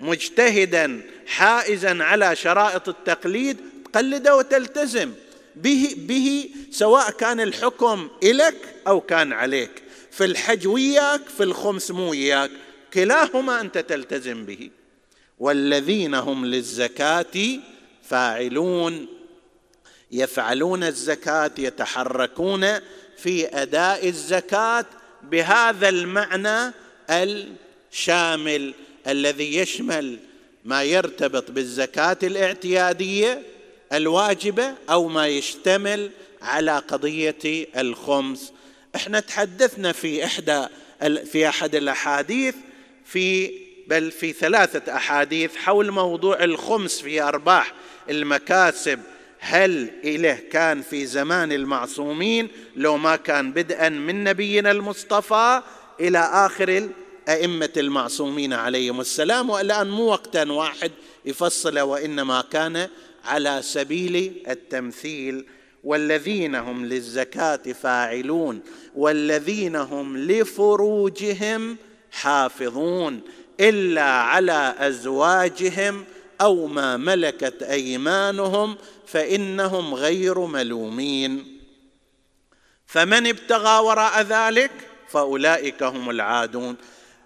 مجتهدا 0.00 1.02
حائزا 1.26 2.04
على 2.04 2.36
شرائط 2.36 2.88
التقليد 2.88 3.56
تقلده 3.92 4.36
وتلتزم. 4.36 5.12
به 5.56 5.94
به 5.96 6.50
سواء 6.70 7.10
كان 7.10 7.40
الحكم 7.40 8.08
إلك 8.22 8.56
أو 8.86 9.00
كان 9.00 9.32
عليك. 9.32 9.70
في 10.10 10.24
الحج 10.24 10.66
وياك 10.66 11.20
في 11.36 11.42
الخمس 11.42 11.90
مو 11.90 12.10
وياك. 12.10 12.50
كلاهما 12.94 13.60
أنت 13.60 13.78
تلتزم 13.78 14.44
به. 14.44 14.70
والذين 15.38 16.14
هم 16.14 16.46
للزكاة 16.46 17.58
فاعلون. 18.08 19.13
يفعلون 20.12 20.84
الزكاة 20.84 21.50
يتحركون 21.58 22.66
في 23.18 23.62
أداء 23.62 24.08
الزكاة 24.08 24.86
بهذا 25.22 25.88
المعنى 25.88 26.72
الشامل 27.10 28.74
الذي 29.06 29.56
يشمل 29.56 30.18
ما 30.64 30.82
يرتبط 30.82 31.50
بالزكاة 31.50 32.18
الاعتيادية 32.22 33.42
الواجبة 33.92 34.74
أو 34.90 35.08
ما 35.08 35.26
يشتمل 35.26 36.10
على 36.42 36.78
قضية 36.78 37.66
الخمس. 37.76 38.52
إحنا 38.96 39.20
تحدثنا 39.20 39.92
في 39.92 40.24
إحدى 40.24 40.66
في 41.24 41.48
أحد 41.48 41.74
الأحاديث 41.74 42.54
في 43.04 43.50
بل 43.86 44.10
في 44.10 44.32
ثلاثة 44.32 44.96
أحاديث 44.96 45.56
حول 45.56 45.90
موضوع 45.90 46.44
الخمس 46.44 47.00
في 47.00 47.22
أرباح 47.22 47.72
المكاسب 48.10 49.00
هل 49.46 49.90
إله 50.04 50.38
كان 50.52 50.82
في 50.82 51.06
زمان 51.06 51.52
المعصومين 51.52 52.48
لو 52.76 52.96
ما 52.96 53.16
كان 53.16 53.52
بدءا 53.52 53.88
من 53.88 54.24
نبينا 54.24 54.70
المصطفى 54.70 55.62
إلى 56.00 56.18
آخر 56.18 56.68
الأئمة 57.28 57.72
المعصومين 57.76 58.52
عليهم 58.52 59.00
السلام؟ 59.00 59.50
والآن 59.50 59.90
مو 59.90 60.02
وقتا 60.02 60.52
واحد 60.52 60.92
يفصل 61.24 61.78
وإنما 61.78 62.44
كان 62.50 62.88
على 63.24 63.60
سبيل 63.62 64.42
التمثيل. 64.48 65.46
والذين 65.84 66.54
هم 66.54 66.86
للزكاة 66.86 67.56
فاعلون 67.56 68.60
والذين 68.94 69.76
هم 69.76 70.16
لفروجهم 70.16 71.76
حافظون 72.10 73.20
إلا 73.60 74.02
على 74.02 74.74
أزواجهم 74.78 76.04
أو 76.40 76.66
ما 76.66 76.96
ملكت 76.96 77.62
أيمانهم 77.62 78.76
فإنهم 79.06 79.94
غير 79.94 80.38
ملومين. 80.38 81.60
فمن 82.86 83.26
ابتغى 83.26 83.78
وراء 83.78 84.22
ذلك 84.22 84.70
فأولئك 85.10 85.82
هم 85.82 86.10
العادون. 86.10 86.76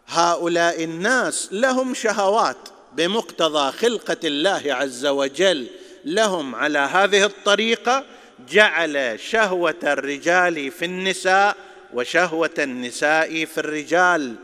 هؤلاء 0.07 0.85
الناس 0.85 1.49
لهم 1.53 1.95
شهوات 1.95 2.69
بمقتضى 2.93 3.73
خلقة 3.73 4.17
الله 4.25 4.63
عز 4.67 5.07
وجل. 5.07 5.67
لهم 6.05 6.55
على 6.55 6.79
هذه 6.79 7.25
الطريقة 7.25 8.05
جعل 8.49 9.21
شهوة 9.21 9.75
الرجال 9.83 10.71
في 10.71 10.85
النساء 10.85 11.57
وشهوة 11.95 12.51
النساء 12.59 13.45
في 13.45 13.59
الرجال. 13.59 14.35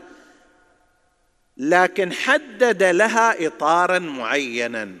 لكن 1.57 2.13
حدد 2.13 2.83
لها 2.83 3.47
اطارا 3.47 3.99
معينا 3.99 4.91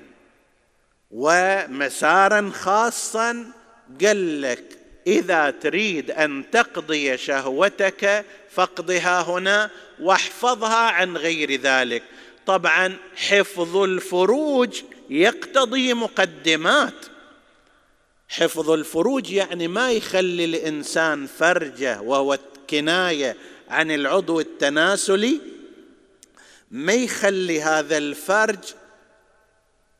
ومسارا 1.11 2.51
خاصا 2.53 3.51
قال 4.01 4.41
لك 4.41 4.63
إذا 5.07 5.49
تريد 5.49 6.11
أن 6.11 6.43
تقضي 6.51 7.17
شهوتك 7.17 8.25
فاقضها 8.49 9.21
هنا 9.21 9.69
واحفظها 10.01 10.91
عن 10.91 11.17
غير 11.17 11.61
ذلك. 11.61 12.03
طبعا 12.45 12.97
حفظ 13.15 13.77
الفروج 13.77 14.81
يقتضي 15.09 15.93
مقدمات. 15.93 17.05
حفظ 18.29 18.69
الفروج 18.69 19.31
يعني 19.31 19.67
ما 19.67 19.91
يخلي 19.91 20.45
الإنسان 20.45 21.27
فرجة 21.27 22.01
وهو 22.01 22.39
كناية 22.69 23.35
عن 23.69 23.91
العضو 23.91 24.39
التناسلي. 24.39 25.54
ما 26.75 26.93
يخلي 26.93 27.61
هذا 27.61 27.97
الفرج 27.97 28.59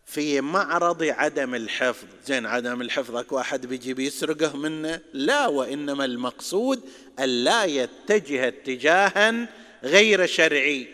في 0.06 0.42
معرض 0.42 1.04
عدم 1.04 1.56
الحفظ. 1.56 2.08
زين 2.26 2.46
عدم 2.46 2.82
الحفظ 2.82 3.16
أكو 3.16 3.36
واحد 3.36 3.66
بيجي 3.66 3.94
بيسرقه 3.94 4.58
منه؟ 4.58 5.02
لا 5.14 5.48
وإنما 5.48 6.06
المقصود 6.06 6.90
الا 7.20 7.64
يتجه 7.64 8.48
اتجاها 8.48 9.48
غير 9.84 10.26
شرعي. 10.26 10.88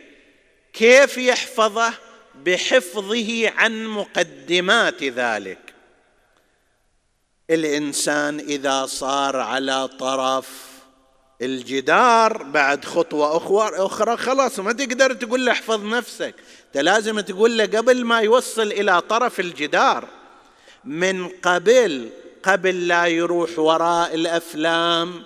كيف 0.74 1.18
يحفظه؟ 1.18 1.94
بحفظه 2.46 3.50
عن 3.50 3.86
مقدمات 3.86 5.04
ذلك. 5.04 5.74
الإنسان 7.50 8.40
إذا 8.40 8.86
صار 8.86 9.36
على 9.36 9.88
طرف 9.88 10.71
الجدار 11.42 12.44
بعد 12.44 12.86
خطوة 12.86 13.38
أخرى 13.86 14.18
خلاص 14.18 14.60
ما 14.60 14.74
تقدر 14.74 15.14
تقول 15.14 15.46
له 15.46 15.52
احفظ 15.52 15.86
نفسك. 15.86 16.36
أنت 16.68 16.84
لازم 16.84 17.20
تقول 17.20 17.58
له 17.58 17.66
قبل 17.66 18.06
ما 18.06 18.20
يوصل 18.20 18.72
إلى 18.72 19.02
طرف 19.02 19.40
الجدار 19.40 20.08
من 20.86 21.28
قبل 21.28 22.10
قبل 22.44 22.88
لا 22.88 23.06
يروح 23.06 23.60
وراء 23.60 24.16
الأفلام 24.16 25.24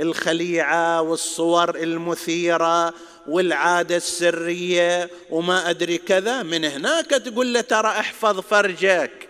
الخليعة 0.00 1.02
والصور 1.02 1.76
المثيرة 1.76 2.94
والعادة 3.26 3.96
السرية 3.96 5.10
وما 5.30 5.70
أدري 5.70 5.98
كذا 5.98 6.42
من 6.42 6.64
هناك 6.64 7.10
تقول 7.10 7.54
له 7.54 7.60
ترى 7.60 7.88
احفظ 7.88 8.40
فرجك. 8.40 9.28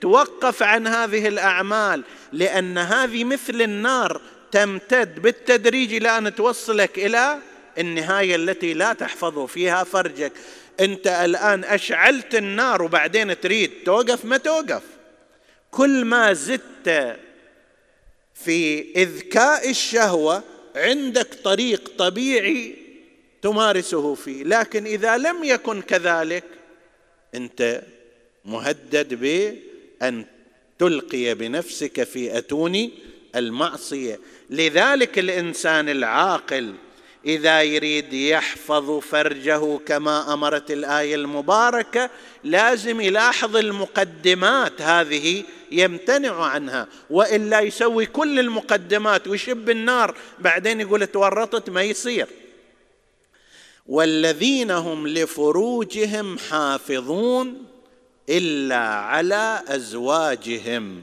توقف 0.00 0.62
عن 0.62 0.86
هذه 0.86 1.28
الأعمال 1.28 2.02
لأن 2.32 2.78
هذه 2.78 3.24
مثل 3.24 3.62
النار 3.62 4.20
تمتد 4.52 5.22
بالتدريج 5.22 5.94
إلى 5.94 6.18
أن 6.18 6.34
توصلك 6.34 6.98
إلى 6.98 7.38
النهاية 7.78 8.36
التي 8.36 8.74
لا 8.74 8.92
تحفظ 8.92 9.46
فيها 9.46 9.84
فرجك. 9.84 10.32
أنت 10.80 11.06
الآن 11.06 11.64
أشعلت 11.64 12.34
النار 12.34 12.82
وبعدين 12.82 13.40
تريد. 13.40 13.70
توقف 13.84 14.24
ما 14.24 14.36
توقف. 14.36 14.82
كل 15.70 16.04
ما 16.04 16.32
زدت 16.32 17.16
في 18.34 18.86
إذكاء 18.96 19.70
الشهوة 19.70 20.42
عندك 20.76 21.34
طريق 21.44 21.90
طبيعي 21.98 22.76
تمارسه 23.42 24.14
فيه. 24.14 24.44
لكن 24.44 24.86
إذا 24.86 25.16
لم 25.16 25.44
يكن 25.44 25.82
كذلك 25.82 26.44
أنت 27.34 27.82
مهدد 28.44 29.14
بأن 29.14 30.24
تلقي 30.78 31.34
بنفسك 31.34 32.02
في 32.04 32.38
أتون 32.38 32.90
المعصية. 33.36 34.20
لذلك 34.50 35.18
الإنسان 35.18 35.88
العاقل 35.88 36.74
إذا 37.26 37.62
يريد 37.62 38.12
يحفظ 38.12 38.98
فرجه 38.98 39.78
كما 39.78 40.32
أمرت 40.32 40.70
الآية 40.70 41.14
المباركة 41.14 42.10
لازم 42.44 43.00
يلاحظ 43.00 43.56
المقدمات 43.56 44.82
هذه 44.82 45.44
يمتنع 45.72 46.44
عنها. 46.44 46.86
وإلا 47.10 47.60
يسوي 47.60 48.06
كل 48.06 48.40
المقدمات 48.40 49.28
ويشب 49.28 49.70
النار 49.70 50.14
بعدين 50.38 50.80
يقول 50.80 51.06
تورطت 51.06 51.70
ما 51.70 51.82
يصير. 51.82 52.26
والذين 53.86 54.70
هم 54.70 55.08
لفروجهم 55.08 56.38
حافظون 56.38 57.66
إلا 58.28 58.84
على 58.84 59.62
أزواجهم. 59.68 61.02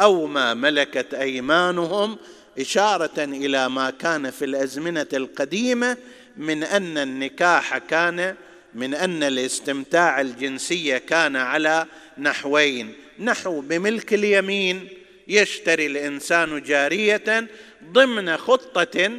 أو 0.00 0.26
ما 0.26 0.54
ملكت 0.54 1.14
أيمانهم 1.14 2.18
إشارة 2.60 3.18
إلى 3.18 3.68
ما 3.68 3.90
كان 3.90 4.30
في 4.30 4.44
الأزمنة 4.44 5.06
القديمة 5.12 5.96
من 6.36 6.64
أن 6.64 6.98
النكاح 6.98 7.78
كان 7.78 8.34
من 8.74 8.94
أن 8.94 9.22
الاستمتاع 9.22 10.20
الجنسي 10.20 10.98
كان 10.98 11.36
على 11.36 11.86
نحوين. 12.18 12.94
نحو 13.18 13.60
بملك 13.60 14.14
اليمين 14.14 14.88
يشتري 15.28 15.86
الإنسان 15.86 16.62
جارية 16.62 17.46
ضمن 17.92 18.36
خطة 18.36 19.10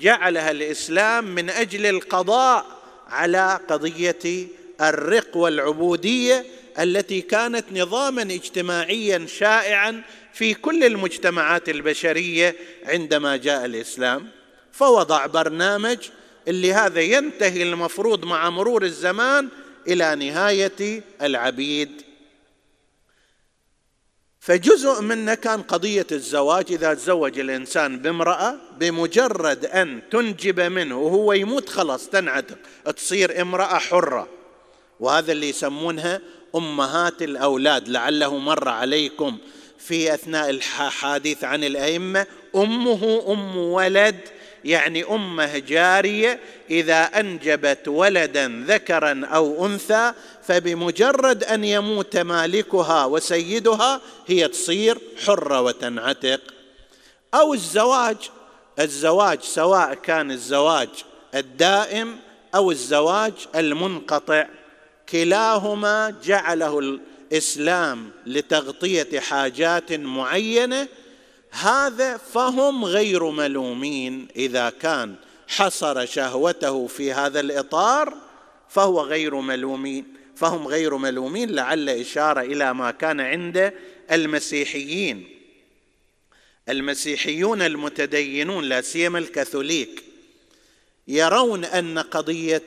جعلها 0.00 0.50
الإسلام 0.50 1.24
من 1.24 1.50
أجل 1.50 1.86
القضاء 1.86 2.66
على 3.08 3.60
قضية 3.68 4.46
الرق 4.80 5.36
والعبودية 5.36 6.44
التي 6.78 7.20
كانت 7.20 7.64
نظاما 7.72 8.22
اجتماعيا 8.22 9.26
شائعا 9.26 10.02
في 10.32 10.54
كل 10.54 10.84
المجتمعات 10.84 11.68
البشرية 11.68 12.56
عندما 12.84 13.36
جاء 13.36 13.64
الإسلام 13.64 14.28
فوضع 14.72 15.26
برنامج 15.26 15.98
اللي 16.48 16.72
هذا 16.74 17.00
ينتهي 17.00 17.62
المفروض 17.62 18.24
مع 18.24 18.50
مرور 18.50 18.84
الزمان 18.84 19.48
إلى 19.88 20.14
نهاية 20.14 21.02
العبيد. 21.22 22.02
فجزء 24.40 25.02
منه 25.02 25.34
كان 25.34 25.62
قضية 25.62 26.06
الزواج 26.12 26.72
إذا 26.72 26.94
تزوج 26.94 27.38
الإنسان 27.38 27.98
بامرأة 27.98 28.56
بمجرد 28.78 29.64
أن 29.66 30.02
تنجب 30.10 30.60
منه 30.60 30.98
وهو 30.98 31.32
يموت 31.32 31.68
خلاص 31.68 32.08
تنعتق 32.08 32.58
تصير 32.96 33.40
امرأة 33.40 33.78
حرة. 33.78 34.28
وهذا 35.00 35.32
اللي 35.32 35.48
يسمونها 35.48 36.20
أمهات 36.54 37.22
الأولاد 37.22 37.88
لعله 37.88 38.38
مر 38.38 38.68
عليكم. 38.68 39.38
في 39.86 40.14
أثناء 40.14 40.50
الحديث 40.50 41.44
عن 41.44 41.64
الأئمة 41.64 42.26
أمه 42.56 43.24
أم 43.28 43.56
ولد 43.56 44.16
يعني 44.64 45.04
أمه 45.04 45.58
جارية 45.58 46.40
إذا 46.70 47.02
أنجبت 47.02 47.88
ولدا 47.88 48.64
ذكرا 48.66 49.26
أو 49.26 49.66
أنثى 49.66 50.12
فبمجرد 50.42 51.44
أن 51.44 51.64
يموت 51.64 52.16
مالكها 52.16 53.04
وسيدها 53.04 54.00
هي 54.26 54.48
تصير 54.48 54.98
حرة 55.26 55.60
وتنعتق. 55.60 56.40
أو 57.34 57.54
الزواج 57.54 58.16
الزواج 58.80 59.42
سواء 59.42 59.94
كان 59.94 60.30
الزواج 60.30 60.88
الدائم 61.34 62.16
أو 62.54 62.70
الزواج 62.70 63.32
المنقطع 63.54 64.46
كلاهما 65.08 66.14
جعله 66.24 66.98
الإسلام 67.32 68.10
لتغطية 68.26 69.20
حاجات 69.20 69.92
معينة 69.92 70.88
هذا 71.50 72.16
فهم 72.16 72.84
غير 72.84 73.30
ملومين. 73.30 74.28
إذا 74.36 74.70
كان 74.70 75.14
حصر 75.48 76.06
شهوته 76.06 76.86
في 76.86 77.12
هذا 77.12 77.40
الإطار 77.40 78.14
فهو 78.68 79.00
غير 79.00 79.34
ملومين. 79.34 80.04
فهم 80.36 80.66
غير 80.66 80.96
ملومين 80.96 81.50
لعل 81.50 81.88
إشارة 81.88 82.40
إلى 82.40 82.74
ما 82.74 82.90
كان 82.90 83.20
عند 83.20 83.72
المسيحيين. 84.12 85.28
المسيحيون 86.68 87.62
المتدينون 87.62 88.64
لا 88.64 88.80
سيما 88.80 89.18
الكاثوليك 89.18 90.02
يرون 91.08 91.64
أن 91.64 91.98
قضية 91.98 92.66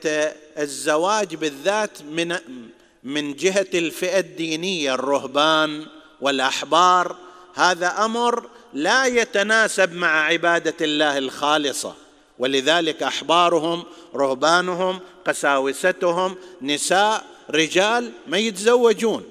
الزواج 0.58 1.34
بالذات 1.34 2.02
من 2.02 2.36
من 3.06 3.34
جهة 3.34 3.66
الفئة 3.74 4.18
الدينية 4.18 4.94
الرهبان 4.94 5.86
والأحبار 6.20 7.16
هذا 7.54 8.04
أمر 8.04 8.48
لا 8.72 9.06
يتناسب 9.06 9.92
مع 9.92 10.24
عبادة 10.24 10.74
الله 10.80 11.18
الخالصة. 11.18 11.94
ولذلك 12.38 13.02
أحبارهم 13.02 13.84
رهبانهم 14.14 15.00
قساوستهم 15.26 16.36
نساء 16.62 17.24
رجال 17.50 18.12
ما 18.26 18.38
يتزوجون. 18.38 19.24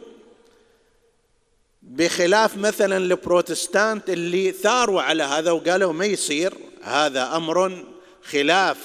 بخلاف 1.84 2.57
مثلا 2.57 2.97
البروتستانت 2.97 4.09
اللي 4.09 4.51
ثاروا 4.51 5.01
على 5.01 5.23
هذا 5.23 5.51
وقالوا 5.51 5.93
ما 5.93 6.05
يصير 6.05 6.53
هذا 6.84 7.36
أمر 7.36 7.86
خلاف. 8.23 8.78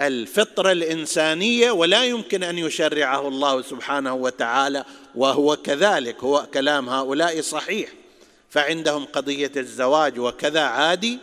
الفطرة 0.00 0.72
الإنسانية 0.72 1.70
ولا 1.70 2.04
يمكن 2.04 2.42
أن 2.42 2.58
يشرعه 2.58 3.28
الله 3.28 3.62
سبحانه 3.62 4.14
وتعالى 4.14 4.84
وهو 5.14 5.56
كذلك 5.56 6.24
هو 6.24 6.46
كلام 6.54 6.88
هؤلاء 6.88 7.40
صحيح. 7.40 7.88
فعندهم 8.50 9.04
قضية 9.04 9.52
الزواج 9.56 10.18
وكذا 10.18 10.60
عادي. 10.60 11.18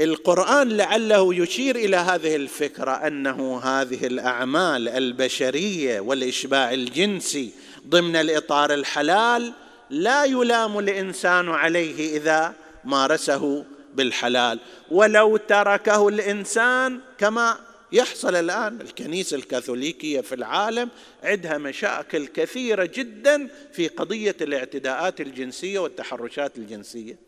القرآن 0.00 0.68
لعله 0.68 1.34
يشير 1.34 1.76
إلى 1.76 1.96
هذه 1.96 2.36
الفكرة 2.36 2.90
أنه 2.90 3.60
هذه 3.64 4.06
الأعمال 4.06 4.88
البشرية 4.88 6.00
والإشباع 6.00 6.72
الجنسي 6.72 7.50
ضمن 7.88 8.16
الإطار 8.16 8.74
الحلال 8.74 9.52
لا 9.90 10.24
يلام 10.24 10.78
الإنسان 10.78 11.48
عليه 11.48 12.16
إذا 12.16 12.54
مارسه 12.84 13.64
بالحلال. 13.94 14.60
ولو 14.90 15.36
تركه 15.36 16.08
الإنسان 16.08 17.00
كما 17.18 17.58
يحصل 17.92 18.34
الآن 18.34 18.80
الكنيسة 18.80 19.36
الكاثوليكية 19.36 20.20
في 20.20 20.34
العالم 20.34 20.88
عندها 21.22 21.58
مشاكل 21.58 22.26
كثيرة 22.26 22.84
جدا 22.94 23.48
في 23.72 23.88
قضية 23.88 24.36
الاعتداءات 24.40 25.20
الجنسية 25.20 25.78
والتحرشات 25.78 26.58
الجنسية. 26.58 27.18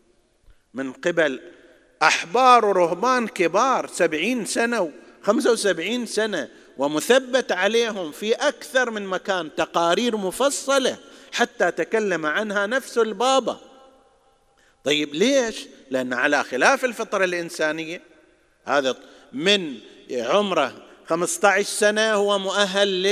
من 0.73 0.93
قبل 0.93 1.39
أحبار 2.03 2.65
ورهبان 2.65 3.27
كبار 3.27 3.87
سبعين 3.87 4.45
سنة 4.45 4.91
وخمسه 5.21 5.51
وسبعين 5.51 6.05
سنة 6.05 6.49
ومثبت 6.77 7.51
عليهم 7.51 8.11
في 8.11 8.33
أكثر 8.33 8.91
من 8.91 9.05
مكان 9.05 9.55
تقارير 9.55 10.17
مفصلة 10.17 10.97
حتى 11.31 11.71
تكلم 11.71 12.25
عنها 12.25 12.67
نفس 12.67 12.97
البابا. 12.97 13.70
طيب 14.83 15.15
ليش؟ 15.15 15.67
لأن 15.91 16.13
على 16.13 16.43
خلاف 16.43 16.85
الفطرة 16.85 17.25
الإنسانية 17.25 18.01
هذا 18.65 18.95
من 19.33 19.77
عمره 20.11 20.73
15 21.07 21.63
سنة 21.63 22.13
هو 22.13 22.39
مؤهل 22.39 23.03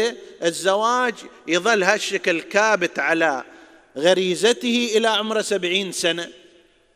للزواج 0.41 1.13
يظل 1.47 1.84
هالشكل 1.84 2.41
كابت 2.41 2.99
على 2.99 3.43
غريزته 3.97 4.91
إلى 4.95 5.07
عمر 5.07 5.41
سبعين 5.41 5.91
سنة. 5.91 6.30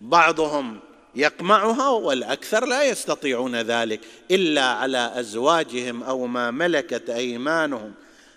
بعضهم 0.01 0.80
يقمعها 1.15 1.89
والأكثر 1.89 2.65
لا 2.65 2.84
يستطيعون 2.84 3.55
ذلك 3.55 3.99
إلا 4.32 4.63
على 4.63 5.11
أزواجهم 5.15 6.03
أو 6.03 6.28
ما 6.28 6.51
ملكت 6.51 7.09
أيمانهم. 7.09 7.93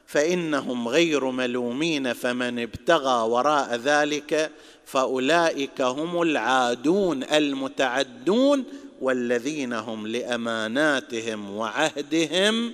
فإنهم 0.07 0.89
غير 0.89 1.31
ملومين 1.31 2.13
فمن 2.13 2.59
ابتغى 2.59 3.29
وراء 3.29 3.75
ذلك 3.75 4.51
فأولئك 4.85 5.81
هم 5.81 6.23
العادون 6.23 7.25
المتعدون 7.25 8.65
والذين 9.01 9.73
هم 9.73 10.07
لأماناتهم 10.07 11.51
وعهدهم 11.51 12.73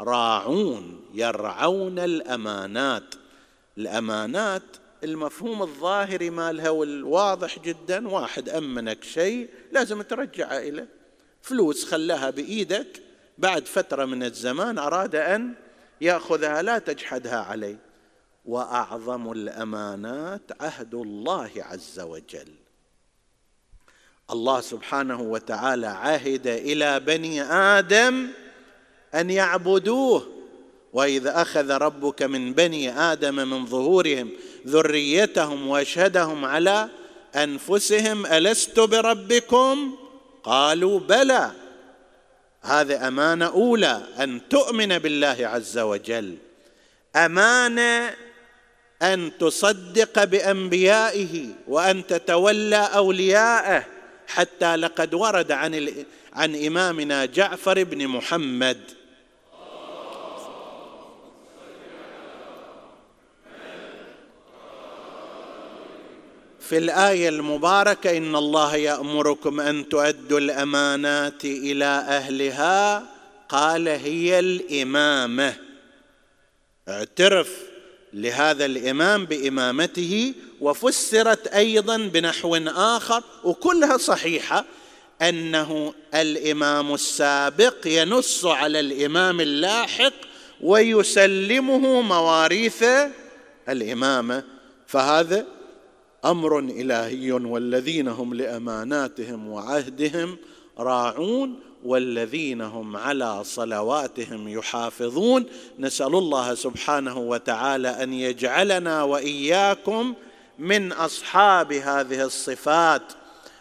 راعون 0.00 1.00
يرعون 1.14 1.98
الأمانات. 1.98 3.14
الأمانات 3.78 4.62
المفهوم 5.04 5.62
الظاهري 5.62 6.30
مالها 6.30 6.70
والواضح 6.70 7.58
جدا 7.58 8.08
واحد 8.08 8.48
أمنك 8.48 9.04
شيء 9.04 9.48
لازم 9.72 10.02
ترجعه 10.02 10.58
إليه. 10.58 10.88
فلوس 11.42 11.84
خلاها 11.84 12.30
بإيدك 12.30 13.02
بعد 13.38 13.66
فترة 13.66 14.04
من 14.04 14.22
الزمان 14.22 14.78
أراد 14.78 15.14
أن 15.14 15.54
ياخذها 16.00 16.62
لا 16.62 16.78
تجحدها 16.78 17.36
عليه 17.36 17.78
وأعظم 18.44 19.32
الأمانات 19.32 20.42
عهد 20.60 20.94
الله 20.94 21.50
عز 21.56 22.00
وجل. 22.00 22.48
الله 24.30 24.60
سبحانه 24.60 25.20
وتعالى 25.20 25.86
عهد 25.86 26.46
إلى 26.46 27.00
بني 27.00 27.42
آدم 27.42 28.28
أن 29.14 29.30
يعبدوه. 29.30 30.26
واذا 30.92 31.42
أخذ 31.42 31.70
ربك 31.70 32.22
من 32.22 32.52
بني 32.52 32.98
آدم 32.98 33.34
من 33.34 33.66
ظهورهم 33.66 34.30
ذريتهم 34.66 35.68
وأشهدهم 35.68 36.44
على 36.44 36.88
أنفسهم 37.36 38.26
ألست 38.26 38.80
بربكم؟ 38.80 39.96
قالوا 40.42 41.00
بلى. 41.00 41.65
هذه 42.66 43.08
أمانة 43.08 43.46
أولى 43.46 44.02
أن 44.20 44.48
تؤمن 44.48 44.98
بالله 44.98 45.36
عز 45.40 45.78
وجل. 45.78 46.36
أمانة 47.16 48.14
أن 49.02 49.32
تصدق 49.38 50.24
بأنبيائه 50.24 51.46
وأن 51.68 52.06
تتولى 52.06 52.90
أولياءه 52.94 53.84
حتى 54.26 54.76
لقد 54.76 55.14
ورد 55.14 55.52
عن 55.52 56.04
عن 56.32 56.66
إمامنا 56.66 57.24
جعفر 57.24 57.84
بن 57.84 58.08
محمد 58.08 58.78
في 66.68 66.78
الآية 66.78 67.28
المباركة 67.28 68.16
إن 68.16 68.36
الله 68.36 68.76
يأمركم 68.76 69.60
أن 69.60 69.88
تؤدوا 69.88 70.38
الأمانات 70.38 71.44
إلى 71.44 71.84
أهلها 71.84 73.06
قال 73.48 73.88
هي 73.88 74.38
الإمامة. 74.38 75.54
اعترف 76.88 77.48
لهذا 78.12 78.64
الإمام 78.64 79.26
بإمامته 79.26 80.34
وفسرت 80.60 81.46
أيضا 81.46 81.96
بنحو 81.96 82.56
آخر 82.76 83.22
وكلها 83.44 83.96
صحيحة 83.96 84.64
أنه 85.22 85.94
الإمام 86.14 86.94
السابق 86.94 87.86
ينص 87.86 88.44
على 88.44 88.80
الإمام 88.80 89.40
اللاحق 89.40 90.12
ويسلمه 90.60 92.00
مواريث 92.00 92.84
الإمامة. 93.68 94.44
فهذا 94.86 95.55
أمر 96.30 96.58
إلهي 96.58 97.32
والذين 97.32 98.08
هم 98.08 98.34
لأماناتهم 98.34 99.48
وعهدهم 99.48 100.36
راعون 100.78 101.60
والذين 101.84 102.60
هم 102.60 102.96
على 102.96 103.44
صلواتهم 103.44 104.48
يحافظون. 104.48 105.46
نسأل 105.78 106.14
الله 106.14 106.54
سبحانه 106.54 107.18
وتعالى 107.18 107.88
أن 107.88 108.12
يجعلنا 108.12 109.02
وإياكم 109.02 110.14
من 110.58 110.92
أصحاب 110.92 111.72
هذه 111.72 112.24
الصفات 112.24 113.02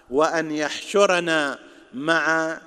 وأن 0.10 0.52
يحشرنا 0.52 1.60
مع 1.94 2.58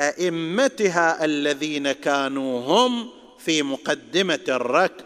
أئمتها 0.00 1.24
الذين 1.24 1.92
كانوا 1.92 2.60
هم 2.60 3.08
في 3.38 3.62
مقدمة 3.62 4.44
الركب. 4.48 5.04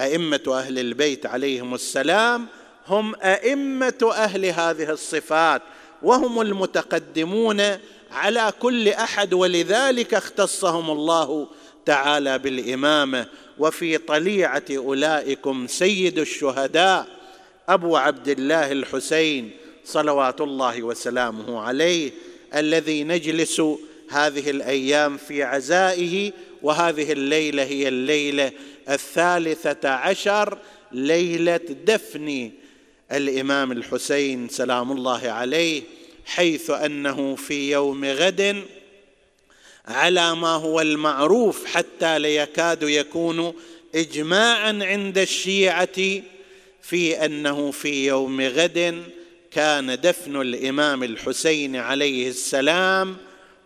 أئمة 0.00 0.42
أهل 0.48 0.78
البيت 0.78 1.26
عليهم 1.26 1.74
السلام 1.74 2.46
هم 2.88 3.14
أئمة 3.14 4.10
أهل 4.12 4.44
هذه 4.44 4.90
الصفات 4.90 5.62
وهم 6.02 6.40
المتقدمون 6.40 7.62
على 8.12 8.52
كل 8.60 8.88
أحد 8.88 9.34
ولذلك 9.34 10.14
اختصهم 10.14 10.90
الله 10.90 11.48
تعالى 11.86 12.38
بالإمامة. 12.38 13.26
وفي 13.58 13.98
طليعة 13.98 14.62
أولئكم 14.70 15.66
سيد 15.66 16.18
الشهداء 16.18 17.06
أبو 17.68 17.96
عبد 17.96 18.28
الله 18.28 18.72
الحسين 18.72 19.50
صلوات 19.84 20.40
الله 20.40 20.82
وسلامه 20.82 21.60
عليه 21.60 22.10
الذي 22.54 23.04
نجلس 23.04 23.62
هذه 24.10 24.50
الأيام 24.50 25.16
في 25.16 25.42
عزائه 25.42 26.32
وهذه 26.62 27.12
الليلة 27.12 27.62
هي 27.62 27.88
الليلة 27.88 28.52
الثالثة 28.90 29.88
عشر 29.88 30.58
ليلة 30.92 31.60
دفن 31.86 32.50
الإمام 33.12 33.72
الحسين 33.72 34.48
سلام 34.48 34.92
الله 34.92 35.30
عليه 35.30 35.82
حيث 36.26 36.70
أنه 36.70 37.36
في 37.36 37.70
يوم 37.70 38.04
غد 38.04 38.64
على 39.86 40.34
ما 40.34 40.48
هو 40.48 40.80
المعروف 40.80 41.66
حتى 41.66 42.18
ليكاد 42.18 42.82
يكون 42.82 43.52
اجماعا 43.94 44.78
عند 44.82 45.18
الشيعة 45.18 46.22
في 46.82 47.24
أنه 47.24 47.70
في 47.70 48.06
يوم 48.06 48.40
غد 48.40 49.02
كان 49.50 50.00
دفن 50.00 50.40
الإمام 50.40 51.02
الحسين 51.02 51.76
عليه 51.76 52.28
السلام 52.28 53.16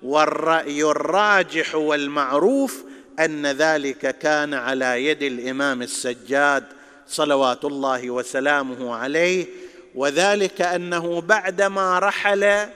والرأي 0.03 0.83
الراجح 0.83 1.75
والمعروف 1.75 2.85
أن 3.19 3.47
ذلك 3.47 4.19
كان 4.19 4.55
على 4.55 5.07
يد 5.07 5.23
الإمام 5.23 5.83
السجاد 5.83 6.65
صلوات 7.09 7.65
الله 7.65 8.11
وسلامه 8.11 8.95
عليه 8.95 9.47
وذلك 9.95 10.63
أنه 10.63 11.21
بعدما 11.21 11.99
رحل 11.99 12.69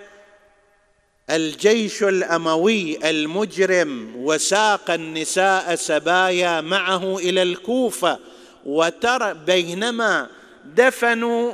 الجيش 1.31 2.03
الأموي 2.03 3.11
المجرم 3.11 4.13
وساق 4.17 4.91
النساء 4.91 5.75
سبايا 5.75 6.61
معه 6.61 7.19
إلى 7.19 7.43
الكوفة 7.43 8.19
وترى 8.67 9.35
بينما 9.35 10.29
دفنوا 10.65 11.53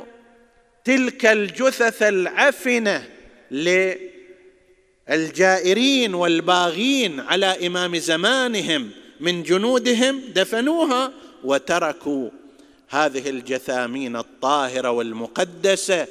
تلك 0.85 1.25
الجثث 1.25 2.03
العفنة 2.03 3.09
للجائرين 5.09 6.13
والباغين 6.13 7.19
على 7.19 7.67
إمام 7.67 7.95
زمانهم 7.97 8.91
من 9.19 9.43
جنودهم 9.43 10.21
دفنوها 10.35 11.11
وتركوا 11.43 12.29
هذه 12.89 13.29
الجثامين 13.29 14.15
الطاهرة 14.15 14.91
والمقدسة 14.91 16.07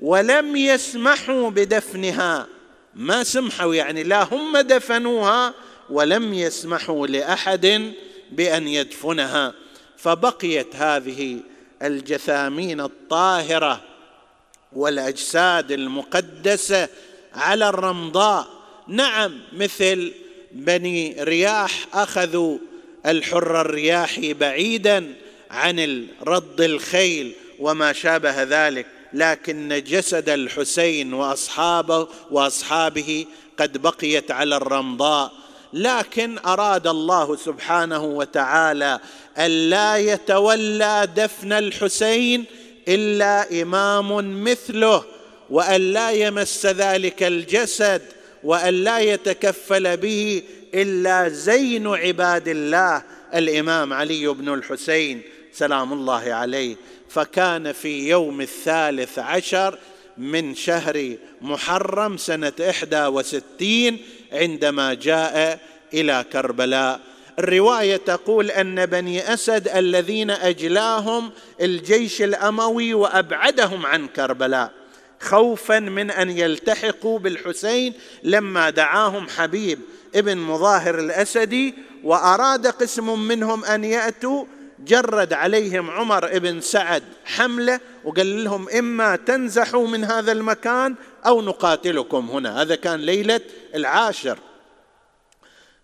ولم 0.00 0.56
يسمحوا 0.56 1.50
بدفنها. 1.50 2.46
ما 2.94 3.24
سمحوا 3.24 3.74
يعني 3.74 4.02
لا 4.02 4.34
هم 4.34 4.58
دفنوها 4.58 5.54
ولم 5.90 6.34
يسمحوا 6.34 7.06
لأحد 7.06 7.92
بأن 8.32 8.68
يدفنها. 8.68 9.54
فبقيت 9.96 10.76
هذه 10.76 11.38
الجثامين 11.82 12.80
الطاهرة 12.80 13.80
والأجساد 14.72 15.72
المقدسة 15.72 16.88
على 17.34 17.68
الرمضاء. 17.68 18.48
نعم 18.88 19.40
مثل 19.52 20.12
بني 20.52 21.16
رياح 21.20 21.86
أخذوا 21.92 22.58
الحر 23.06 23.60
الرياحي 23.60 24.34
بعيدا 24.34 25.14
عن 25.50 26.06
رد 26.22 26.60
الخيل 26.60 27.32
وما 27.58 27.92
شابه 27.92 28.42
ذلك 28.42 28.86
لكن 29.12 29.82
جسد 29.86 30.28
الحسين 30.28 31.14
واصحابه 31.14 32.08
وأصحابه 32.30 33.26
قد 33.58 33.82
بقيت 33.82 34.30
على 34.30 34.56
الرمضاء. 34.56 35.32
لكن 35.72 36.38
أراد 36.38 36.86
الله 36.86 37.36
سبحانه 37.36 38.04
وتعالى 38.04 39.00
الا 39.38 39.96
يتولى 39.96 41.08
دفن 41.16 41.52
الحسين 41.52 42.44
إلا 42.88 43.62
إمام 43.62 44.42
مثله 44.44 45.04
وأن 45.50 45.80
لا 45.80 46.10
يمس 46.10 46.66
ذلك 46.66 47.22
الجسد 47.22 48.02
وأن 48.44 48.74
لا 48.74 48.98
يتكفل 48.98 49.96
به 49.96 50.42
إلا 50.74 51.28
زين 51.28 51.86
عباد 51.86 52.48
الله 52.48 53.02
الإمام 53.34 53.92
علي 53.92 54.28
بن 54.28 54.54
الحسين. 54.54 55.22
سلام 55.52 55.92
الله 55.92 56.32
عليه. 56.32 56.76
فكان 57.08 57.72
في 57.72 58.08
يوم 58.08 58.40
الثالث 58.40 59.18
عشر 59.18 59.78
من 60.18 60.54
شهر 60.54 61.16
محرم 61.40 62.16
سنة 62.16 62.52
إحدى 62.70 63.06
وستين 63.06 63.98
عندما 64.32 64.94
جاء 64.94 65.60
إلى 65.94 66.24
كربلاء. 66.32 67.00
الرواية 67.38 67.96
تقول 67.96 68.50
أن 68.50 68.86
بني 68.86 69.34
أسد 69.34 69.68
الذين 69.68 70.30
أجلاهم 70.30 71.30
الجيش 71.60 72.22
الأموي 72.22 72.94
وأبعدهم 72.94 73.86
عن 73.86 74.08
كربلاء 74.08 74.72
خوفا 75.20 75.78
من 75.78 76.10
أن 76.10 76.30
يلتحقوا 76.30 77.18
بالحسين 77.18 77.94
لما 78.22 78.70
دعاهم 78.70 79.28
حبيب 79.28 79.78
ابن 80.14 80.38
مظاهر 80.38 80.98
الأسدي 80.98 81.74
وأراد 82.04 82.66
قسم 82.66 83.18
منهم 83.18 83.64
أن 83.64 83.84
يأتوا 83.84 84.44
جرد 84.84 85.32
عليهم 85.32 85.90
عمر 85.90 86.38
بن 86.38 86.60
سعد 86.60 87.02
حملة 87.24 87.80
وقال 88.04 88.44
لهم 88.44 88.68
إما 88.68 89.16
تنزحوا 89.16 89.86
من 89.86 90.04
هذا 90.04 90.32
المكان 90.32 90.94
أو 91.26 91.42
نقاتلكم 91.42 92.30
هنا. 92.30 92.62
هذا 92.62 92.74
كان 92.74 93.00
ليلة 93.00 93.40
العاشر. 93.74 94.38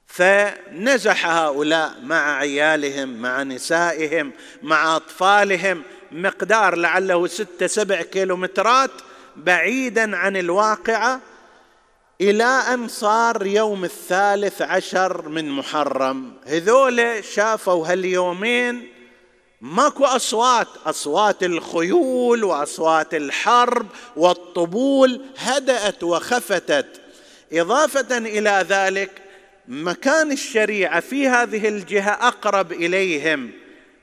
فنزح 0.06 1.26
هؤلاء 1.26 1.94
مع 2.02 2.36
عيالهم 2.36 3.08
مع 3.08 3.42
نسائهم 3.42 4.32
مع 4.62 4.96
أطفالهم 4.96 5.82
مقدار 6.12 6.76
لعله 6.76 7.26
ستة 7.26 7.66
سبع 7.66 8.02
كيلومترات 8.02 8.90
بعيدا 9.36 10.16
عن 10.16 10.36
الواقعة. 10.36 11.20
إلى 12.20 12.44
أن 12.44 12.88
صار 12.88 13.46
يوم 13.46 13.84
الثالث 13.84 14.62
عشر 14.62 15.28
من 15.28 15.50
محرم. 15.50 16.32
هذول 16.46 17.24
شافوا 17.24 17.86
هاليومين 17.86 18.88
ماكو 19.60 20.04
أصوات 20.04 20.68
أصوات 20.86 21.42
الخيول 21.42 22.44
وأصوات 22.44 23.14
الحرب 23.14 23.86
والطبول 24.16 25.20
هدأت 25.38 26.04
وخفتت. 26.04 27.00
إضافة 27.52 28.18
إلى 28.18 28.66
ذلك 28.68 29.10
مكان 29.68 30.32
الشريعة 30.32 31.00
في 31.00 31.28
هذه 31.28 31.68
الجهة 31.68 32.10
أقرب 32.10 32.72
إليهم 32.72 33.50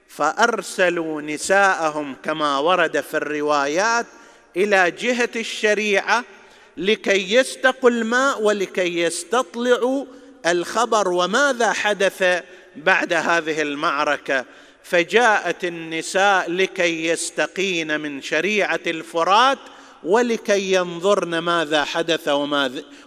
فأرسلوا 0.07 1.21
نساءهم 1.21 2.15
كما 2.23 2.57
ورد 2.57 3.01
في 3.01 3.17
الروايات 3.17 4.05
إلى 4.57 4.91
جهة 4.91 5.29
الشريعة 5.35 6.23
لكي 6.77 7.33
يستقوا 7.33 7.89
الماء 7.89 8.41
ولكي 8.41 8.99
يستطلعوا 8.99 10.05
الخبر 10.45 11.07
وماذا 11.07 11.71
حدث 11.71 12.43
بعد 12.75 13.13
هذه 13.13 13.61
المعركة. 13.61 14.45
فجاءت 14.83 15.63
النساء 15.63 16.51
لكي 16.51 17.07
يستقين 17.07 17.99
من 17.99 18.21
شريعة 18.21 18.79
الفرات 18.87 19.57
ولكي 20.03 20.73
ينظرن 20.73 21.37
ماذا 21.37 21.83
حدث 21.83 22.29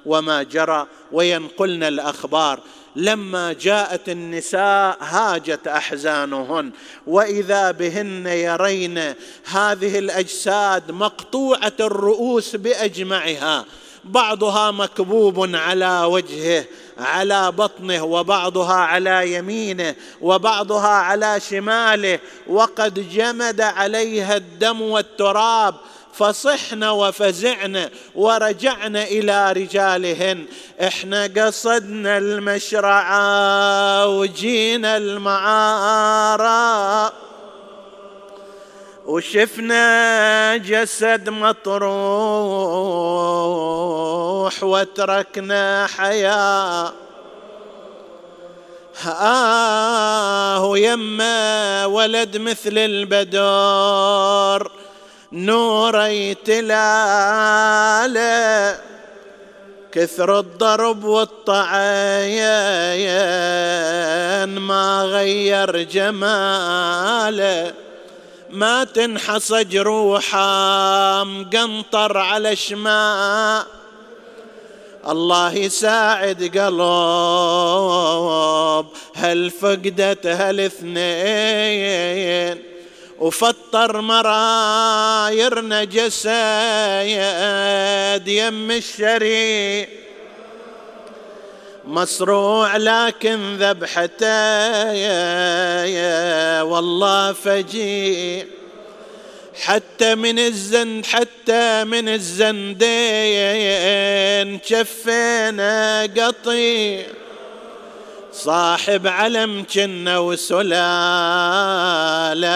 وما, 0.07 0.43
جرى 0.43 0.87
وينقلن 1.12 1.83
الأخبار. 1.83 2.61
لما 2.97 3.53
جاءت 3.53 4.09
النساء 4.09 4.97
هاجت 5.01 5.67
أحزانهن 5.67 6.71
وإذا 7.07 7.71
بهن 7.71 8.27
يرين 8.27 9.15
هذه 9.45 9.99
الأجساد 9.99 10.91
مقطوعة 10.91 11.73
الرؤوس 11.81 12.57
بأجمعها 12.57 13.65
بعضها 14.05 14.71
مكبوب 14.71 15.55
على 15.55 16.01
وجهه 16.05 16.65
على 16.99 17.53
بطنه 17.53 18.05
وبعضها 18.05 18.75
على 18.75 19.33
يمينه 19.35 19.95
وبعضها 20.21 20.89
على 20.89 21.41
شماله 21.41 22.19
وقد 22.47 23.11
جمد 23.11 23.61
عليها 23.61 24.37
الدم 24.37 24.81
والتراب 24.81 25.75
فصحن 26.19 26.85
وفزعن 26.85 27.91
ورجعن 28.14 28.97
إلى 28.97 29.53
رجالهن. 29.53 30.47
إحنا 30.81 31.31
قصدنا 31.37 32.19
المشرعه 32.19 34.07
وجينا 34.09 34.97
المعاره 34.97 36.47
وشفنا 39.07 40.57
جسد 40.57 41.29
مطروح 41.29 41.83
وتركنا 44.62 45.87
حياة. 45.97 46.93
آه 49.07 50.79
يما 50.79 51.87
ولد 51.87 52.37
مثل 52.37 52.79
البدر 52.79 54.71
نوري 55.37 56.34
تلاله 56.34 56.76
كثر 59.93 60.39
الضرب 60.39 61.05
والطعين 61.05 62.39
ما 64.59 65.03
غير 65.03 65.82
جماله. 65.82 67.72
ما 68.51 68.84
تنحص 68.84 69.53
جروحه 69.53 71.24
مقنطر 71.24 72.18
على 72.18 72.57
شماء 72.57 73.66
الله 75.09 75.55
يساعد 75.55 76.59
قلب 76.59 76.87
هل 79.14 79.51
فقدت 79.51 80.26
هالاثنين 80.26 80.97
وفطر 83.19 84.01
مرايرنا 84.01 85.85
جسد 85.85 86.29
يم 88.29 88.71
الشريف 88.71 89.89
مصروع 91.85 92.77
لكن 92.77 93.57
ذبحته 93.57 94.93
يا 95.85 96.62
والله 96.62 97.33
فجيع. 97.33 98.47
حتى 99.62 100.14
من 100.14 100.39
الزند 100.39 101.07
حتى 101.07 101.85
من 101.85 102.09
الزندين 102.09 102.79
شفينا 104.64 106.03
قطيع. 106.17 107.07
صاحب 108.45 109.07
علم 109.07 109.64
جنة 109.74 110.20
وسلالة 110.20 110.76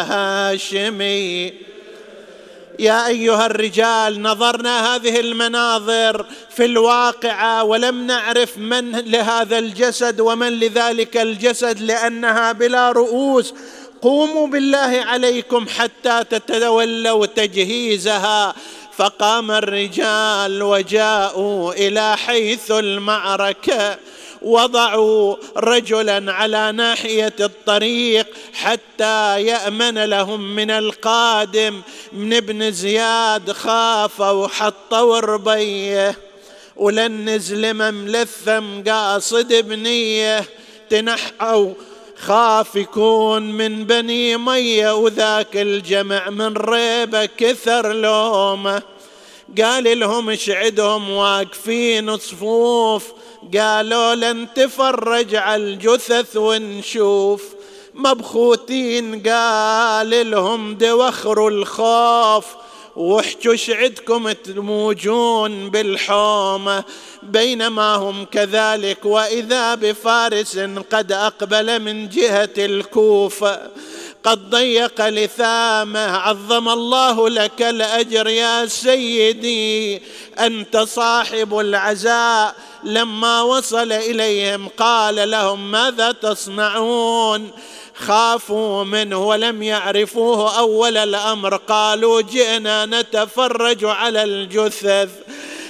هاشمي 0.03 1.53
يا 2.79 3.07
أيها 3.07 3.47
الرجال 3.47 4.23
نظرنا 4.23 4.95
هذه 4.95 5.21
المناظر 5.21 6.27
في 6.51 6.65
الواقعة 6.65 7.65
ولم 7.65 8.07
نعرف 8.07 8.59
من 8.59 8.91
لهذا 8.91 9.59
الجسد 9.59 10.21
ومن 10.21 10.61
لذلك 10.61 11.17
الجسد 11.17 11.81
لأنها 11.81 12.53
بلا 12.53 12.93
رؤوس. 12.93 13.55
قوموا 14.03 14.47
بالله 14.47 15.03
عليكم 15.07 15.67
حتى 15.69 16.25
تتولوا 16.31 17.27
تجهيزها. 17.27 18.55
فقام 18.97 19.51
الرجال 19.51 20.63
وجاءوا 20.63 21.73
إلى 21.73 22.17
حيث 22.17 22.71
المعركة. 22.71 24.10
وضعوا 24.43 25.37
رجلا 25.57 26.33
على 26.33 26.73
ناحية 26.73 27.35
الطريق 27.41 28.27
حتى 28.53 29.43
يأمن 29.43 30.05
لهم 30.05 30.57
من 30.57 30.71
القادم. 30.71 31.83
من 32.13 32.35
ابن 32.35 32.73
زياد 32.73 33.53
خافوا 33.53 34.49
حطوا 34.49 35.21
ربيه 35.21 36.19
ولن 36.77 37.29
نزل 37.29 37.75
مملثم 37.75 38.91
قاصد 38.91 39.55
بنيه 39.55 40.45
تنحوا 40.91 41.73
خاف 42.17 42.77
يكون 42.77 43.43
من 43.43 43.85
بني 43.85 44.37
مية 44.37 44.95
وذاك 44.95 45.57
الجمع 45.57 46.31
من 46.31 46.57
ريبة 46.57 47.25
كثر 47.27 47.93
لومه. 47.93 48.83
قال 49.59 50.01
لهم 50.01 50.31
اشعدهم 50.31 51.11
واقفين 51.11 52.19
صفوف. 52.19 53.05
قالوا 53.57 54.15
لن 54.15 54.47
تفرج 54.55 55.35
على 55.35 55.63
الجثث 55.63 56.37
ونشوف. 56.37 57.45
مبخوتين 57.95 59.23
قال 59.23 60.31
لهم 60.31 60.75
دوخروا 60.75 61.51
الخوف. 61.51 62.45
واحجوا 62.97 63.57
شعدكم 63.57 64.33
تموجون 64.33 65.71
بالحومة 65.71 66.85
بينما 67.23 67.95
هم 67.95 68.25
كذلك 68.25 69.05
وإذا 69.05 69.75
بفارس 69.75 70.59
قد 70.93 71.13
أقبل 71.13 71.83
من 71.83 72.09
جهة 72.09 72.51
الكوفة. 72.59 73.61
قد 74.25 74.51
ضيق 74.51 75.09
لثامه 75.09 76.17
عظم 76.17 76.69
الله 76.69 77.29
لك 77.29 77.63
الأجر 77.63 78.29
يا 78.29 78.67
سيدي. 78.67 80.03
أنت 80.39 80.77
صاحب 80.77 81.59
العزاء. 81.59 82.55
لما 82.85 83.43
وصل 83.43 83.93
إليهم 83.93 84.69
قال 84.69 85.31
لهم 85.31 85.71
ماذا 85.71 86.13
تصنعون؟ 86.13 87.51
خافوا 87.95 88.85
منه 88.85 89.27
ولم 89.27 89.63
يعرفوه 89.63 90.59
أول 90.59 90.97
الأمر. 90.97 91.57
قالوا 91.57 92.21
جئنا 92.21 92.87
نتفرج 92.87 93.85
على 93.85 94.23
الجثث. 94.23 95.11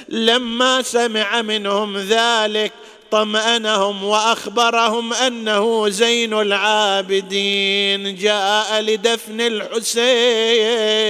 لما 0.09 0.83
سمع 0.83 1.43
منهم 1.43 1.99
ذلك 1.99 2.73
طمأنهم 3.11 4.05
وأخبرهم 4.05 5.13
أنه 5.13 5.89
زين 5.89 6.35
العابدين. 6.41 8.17
جاء 8.17 8.81
لدفن 8.81 9.41
الحسين. 9.41 11.01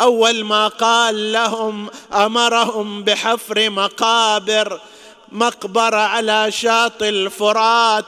أول 0.00 0.44
ما 0.44 0.68
قال 0.68 1.32
لهم 1.32 1.90
أمرهم 2.12 3.04
بحفر 3.04 3.70
مقابر 3.70 4.80
مقبرة 5.32 5.96
على 5.96 6.50
شاطئ 6.50 7.08
الفرات 7.08 8.04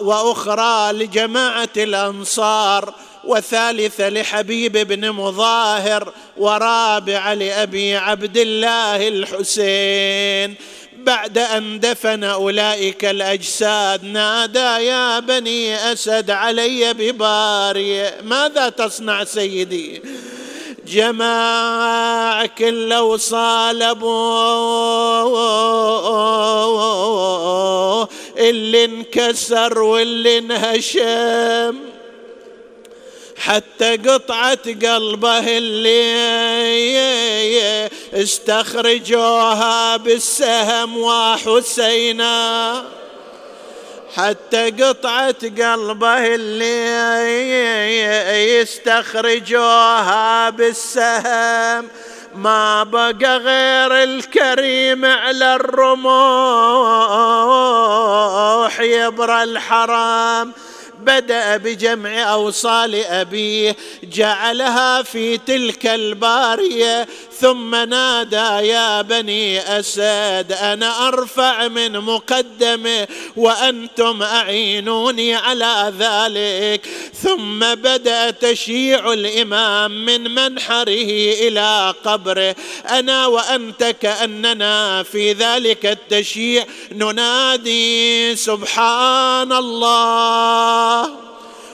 وأخرى 0.00 0.92
لجماعة 0.92 1.68
الأنصار. 1.76 2.94
وثالثه 3.26 4.08
لحبيب 4.08 4.72
بن 4.72 5.10
مظاهر 5.10 6.12
ورابعه 6.36 7.34
لأبي 7.34 7.96
عبد 7.96 8.36
الله 8.36 9.08
الحسين. 9.08 10.54
بعد 10.96 11.38
أن 11.38 11.80
دفن 11.80 12.24
أولئك 12.24 13.04
الأجساد 13.04 14.04
نادى 14.04 14.58
يا 14.58 15.18
بني 15.20 15.92
أسد 15.92 16.30
علي 16.30 16.94
بباري. 16.94 18.10
ماذا 18.22 18.68
تصنع 18.68 19.24
سيدي؟ 19.24 20.02
جماعة 20.86 22.46
كله 22.46 23.16
صالبوا 23.16 24.04
اللي 28.38 28.84
انكسر 28.84 29.78
واللي 29.78 30.38
انهشم. 30.38 31.93
حتى 33.46 33.96
قطعة 33.96 34.58
قلبه 34.82 35.58
اللي 35.58 36.04
استخرجوها 38.14 39.96
بالسهم 39.96 40.98
وحسينا. 40.98 42.84
حتى 44.16 44.70
قطعة 44.70 45.36
قلبه 45.42 46.34
اللي 46.34 46.84
يستخرجوها 48.60 50.50
بالسهم. 50.50 51.88
ما 52.34 52.82
بقى 52.82 53.38
غير 53.38 54.02
الكريم 54.02 55.04
على 55.04 55.54
الرموح 55.54 56.00
يبرى 58.80 59.42
الحرام. 59.42 60.52
بدأ 61.04 61.56
بجمع 61.56 62.32
أوصال 62.32 62.94
أبيه 62.94 63.76
جعلها 64.04 65.02
في 65.02 65.38
تلك 65.38 65.86
البارية 65.86 67.06
ثم 67.40 67.74
نادى 67.74 68.68
يا 68.68 69.02
بني 69.02 69.78
اسد 69.78 70.56
أنا 70.60 71.08
أرفع 71.08 71.68
من 71.68 71.92
مقدمه 72.00 73.08
وأنتم 73.36 74.22
أعينوني 74.22 75.34
على 75.34 75.92
ذلك. 75.98 76.88
ثم 77.22 77.60
بدأ 77.74 78.30
تشيع 78.30 79.12
الإمام 79.12 80.04
من 80.04 80.34
منحره 80.34 81.34
إلى 81.48 81.94
قبره. 82.04 82.56
أنا 82.88 83.26
وأنت 83.26 83.84
كأننا 83.84 85.02
في 85.02 85.32
ذلك 85.32 85.86
التشييع 85.86 86.66
ننادي 86.92 88.36
سبحان 88.36 89.52
الله 89.52 91.10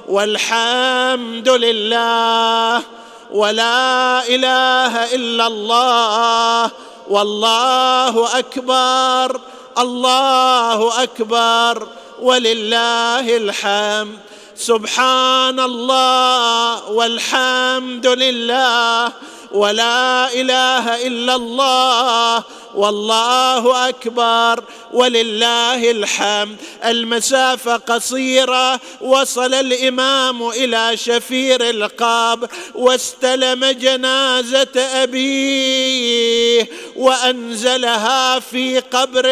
والحمد 0.08 1.48
لله. 1.48 2.99
ولا 3.32 4.28
إله 4.28 5.14
إلا 5.14 5.46
الله 5.46 6.70
والله 7.08 8.38
أكبر 8.38 9.40
الله 9.78 11.02
أكبر 11.02 11.88
ولله 12.20 13.36
الحمد. 13.36 14.18
سبحان 14.60 15.60
الله 15.60 16.90
والحمد 16.90 18.06
لله 18.06 19.12
ولا 19.52 20.32
إله 20.32 21.06
إلا 21.06 21.34
الله 21.34 22.44
والله 22.74 23.88
أكبر 23.88 24.64
ولله 24.92 25.90
الحمد. 25.90 26.56
المسافه 26.84 27.76
قصيره 27.76 28.80
وصل 29.00 29.54
الإمام 29.54 30.48
إلى 30.48 30.96
شفير 30.96 31.70
القبر 31.70 32.48
واستلم 32.74 33.64
جنازة 33.64 34.80
أبيه 35.02 36.70
وأنزلها 36.96 38.38
في 38.38 38.78
قبره. 38.78 39.30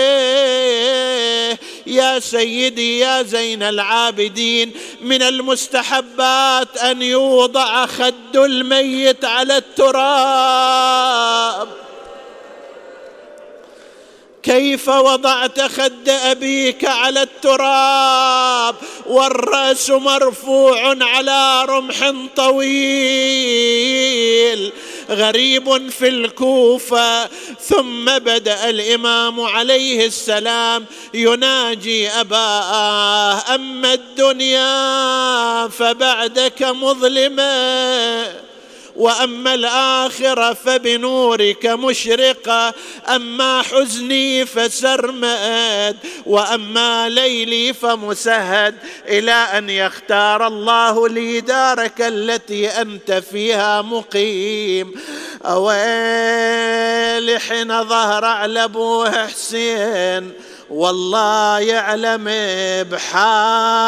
يا 1.89 2.19
سيدي 2.21 2.99
يا 2.99 3.23
زين 3.23 3.63
العابدين 3.63 4.73
من 5.01 5.23
المستحبات 5.23 6.77
أن 6.77 7.03
يوضع 7.03 7.87
خد 7.87 8.37
الميت 8.37 9.25
على 9.25 9.57
التراب. 9.57 11.09
كيف 14.43 14.89
وضعت 14.89 15.61
خد 15.61 16.09
أبيك 16.09 16.85
على 16.85 17.23
التراب؟ 17.23 18.75
والرأس 19.07 19.91
مرفوع 19.91 20.97
على 21.01 21.65
رمح 21.65 22.13
طويل. 22.37 22.69
غريب 25.11 25.91
في 25.91 26.09
الكوفة 26.09 27.27
ثم 27.61 28.05
بدأ 28.05 28.71
الإمام 28.71 29.41
عليه 29.41 30.07
السلام 30.07 30.87
يناجي 31.15 32.09
أباه 32.09 33.55
أما 33.55 33.95
الدنيا 33.95 35.69
فبعدك 35.69 36.63
مظلمة. 36.63 38.48
وأما 38.99 39.55
الآخرة 39.55 40.53
فبنورك 40.55 41.67
مشرقة 41.67 42.75
أما 43.09 43.63
حزني 43.63 44.47
فسرمد 44.47 45.97
وأما 46.27 47.09
ليلي 47.09 47.73
فمسهد 47.73 48.75
إلى 49.09 49.33
أن 49.33 49.71
يختار 49.71 50.47
الله 50.47 51.09
لي 51.09 51.41
دارك 51.41 52.01
التي 52.01 52.69
أنت 52.69 53.13
فيها 53.13 53.83
مقيم. 53.83 54.95
أويل 55.45 57.41
حين 57.41 57.85
ظهر 57.85 58.25
على 58.25 58.65
ابوه 58.65 59.27
حسين 59.27 60.33
والله 60.71 61.59
يعلم 61.59 62.25
بحاله. 62.91 63.79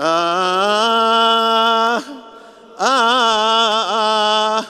آه 0.00 1.98
آه 2.80 3.82
آه 4.58 4.64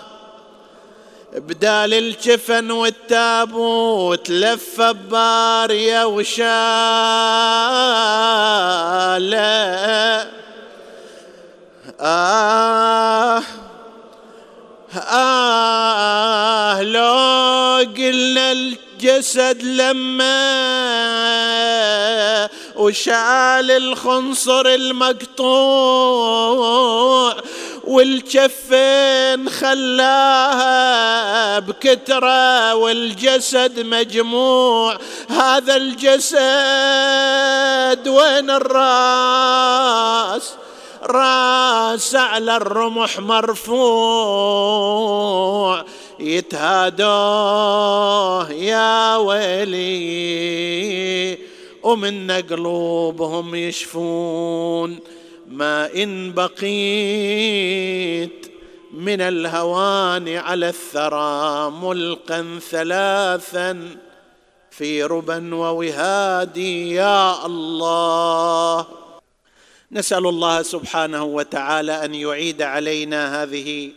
بدال 1.34 1.94
الجفن 1.94 2.70
والتابوت 2.70 4.30
لف 4.30 4.80
بارية 4.80 6.04
وشالة. 6.04 6.44
آه 12.00 13.42
آه 15.12 16.82
لو 16.82 17.14
قلنا 17.96 18.52
الجسد 18.52 19.62
لما 19.62 20.34
وشال 22.76 23.70
الخنصر 23.70 24.66
المقطوع 24.66 26.04
والجفين 27.84 29.50
خلاها 29.50 31.58
بكترة 31.58 32.74
والجسد 32.74 33.80
مجموع. 33.80 34.98
هذا 35.28 35.76
الجسد 35.76 36.34
وين 38.08 38.50
الراس؟ 38.50 40.54
راس 41.02 42.14
على 42.14 42.56
الرمح 42.56 43.18
مرفوع. 43.18 43.74
يتهادوه 46.20 47.04
يا 48.52 49.16
ويلي 49.16 49.94
ومن 51.84 52.30
قلوبهم 52.30 53.54
يشفون. 53.54 54.98
ما 55.50 55.94
إن 55.94 56.32
بقيت 56.32 57.74
من 58.92 59.20
الهوان 59.20 60.28
على 60.28 60.68
الثرى 60.68 61.70
ملقا 61.70 62.58
ثلاثا 62.70 63.96
في 64.70 65.02
ربا 65.02 65.54
ووهادي 65.54 66.94
يا 66.94 67.46
الله. 67.46 68.86
نسأل 69.92 70.26
الله 70.26 70.62
سبحانه 70.62 71.24
وتعالى 71.24 72.04
أن 72.04 72.14
يعيد 72.14 72.62
علينا 72.62 73.42
هذه 73.42 73.90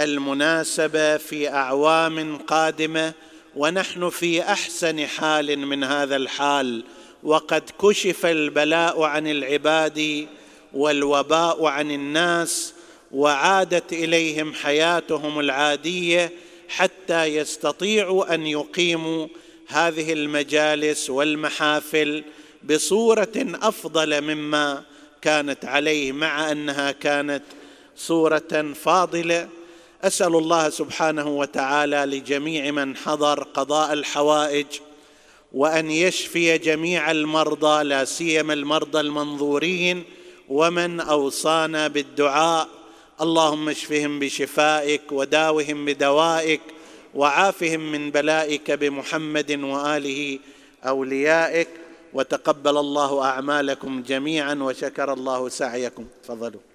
المناسبة 0.00 1.16
في 1.16 1.48
أعوام 1.48 2.38
قادمة 2.38 3.12
ونحن 3.56 4.10
في 4.10 4.42
أحسن 4.42 5.06
حال 5.06 5.58
من 5.58 5.84
هذا 5.84 6.16
الحال. 6.16 6.84
وقد 7.24 7.62
كشف 7.82 8.26
البلاء 8.26 9.02
عن 9.02 9.26
العباد 9.26 10.26
والوباء 10.72 11.64
عن 11.66 11.90
الناس 11.90 12.74
وعادت 13.12 13.92
إليهم 13.92 14.54
حياتهم 14.54 15.40
العادية 15.40 16.32
حتى 16.68 17.24
يستطيعوا 17.24 18.34
أن 18.34 18.46
يقيموا 18.46 19.26
هذه 19.68 20.12
المجالس 20.12 21.10
والمحافل 21.10 22.24
بصورة 22.64 23.32
أفضل 23.36 24.20
مما 24.20 24.82
كانت 25.22 25.64
عليه 25.64 26.12
مع 26.12 26.52
أنها 26.52 26.92
كانت 26.92 27.42
صورة 27.96 28.72
فاضلة. 28.84 29.48
أسأل 30.02 30.36
الله 30.36 30.70
سبحانه 30.70 31.28
وتعالى 31.28 31.96
لجميع 31.96 32.70
من 32.70 32.96
حضر 32.96 33.42
قضاء 33.42 33.92
الحوائج 33.92 34.66
وأن 35.54 35.90
يشفي 35.90 36.58
جميع 36.58 37.10
المرضى 37.10 37.84
لا 37.84 38.04
سيما 38.04 38.52
المرضى 38.52 39.00
المنظورين 39.00 40.04
ومن 40.48 41.00
أوصانا 41.00 41.88
بالدعاء. 41.88 42.68
اللهم 43.20 43.68
اشفهم 43.68 44.18
بشفائك 44.18 45.12
وداوهم 45.12 45.84
بدوائك 45.84 46.60
وعافهم 47.14 47.92
من 47.92 48.10
بلائك 48.10 48.70
بمحمد 48.70 49.50
وآله 49.52 50.38
أوليائك. 50.86 51.68
وتقبل 52.14 52.76
الله 52.76 53.24
أعمالكم 53.24 54.02
جميعا 54.02 54.54
وشكر 54.54 55.12
الله 55.12 55.48
سعيكم. 55.48 56.04
تفضلوا. 56.24 56.73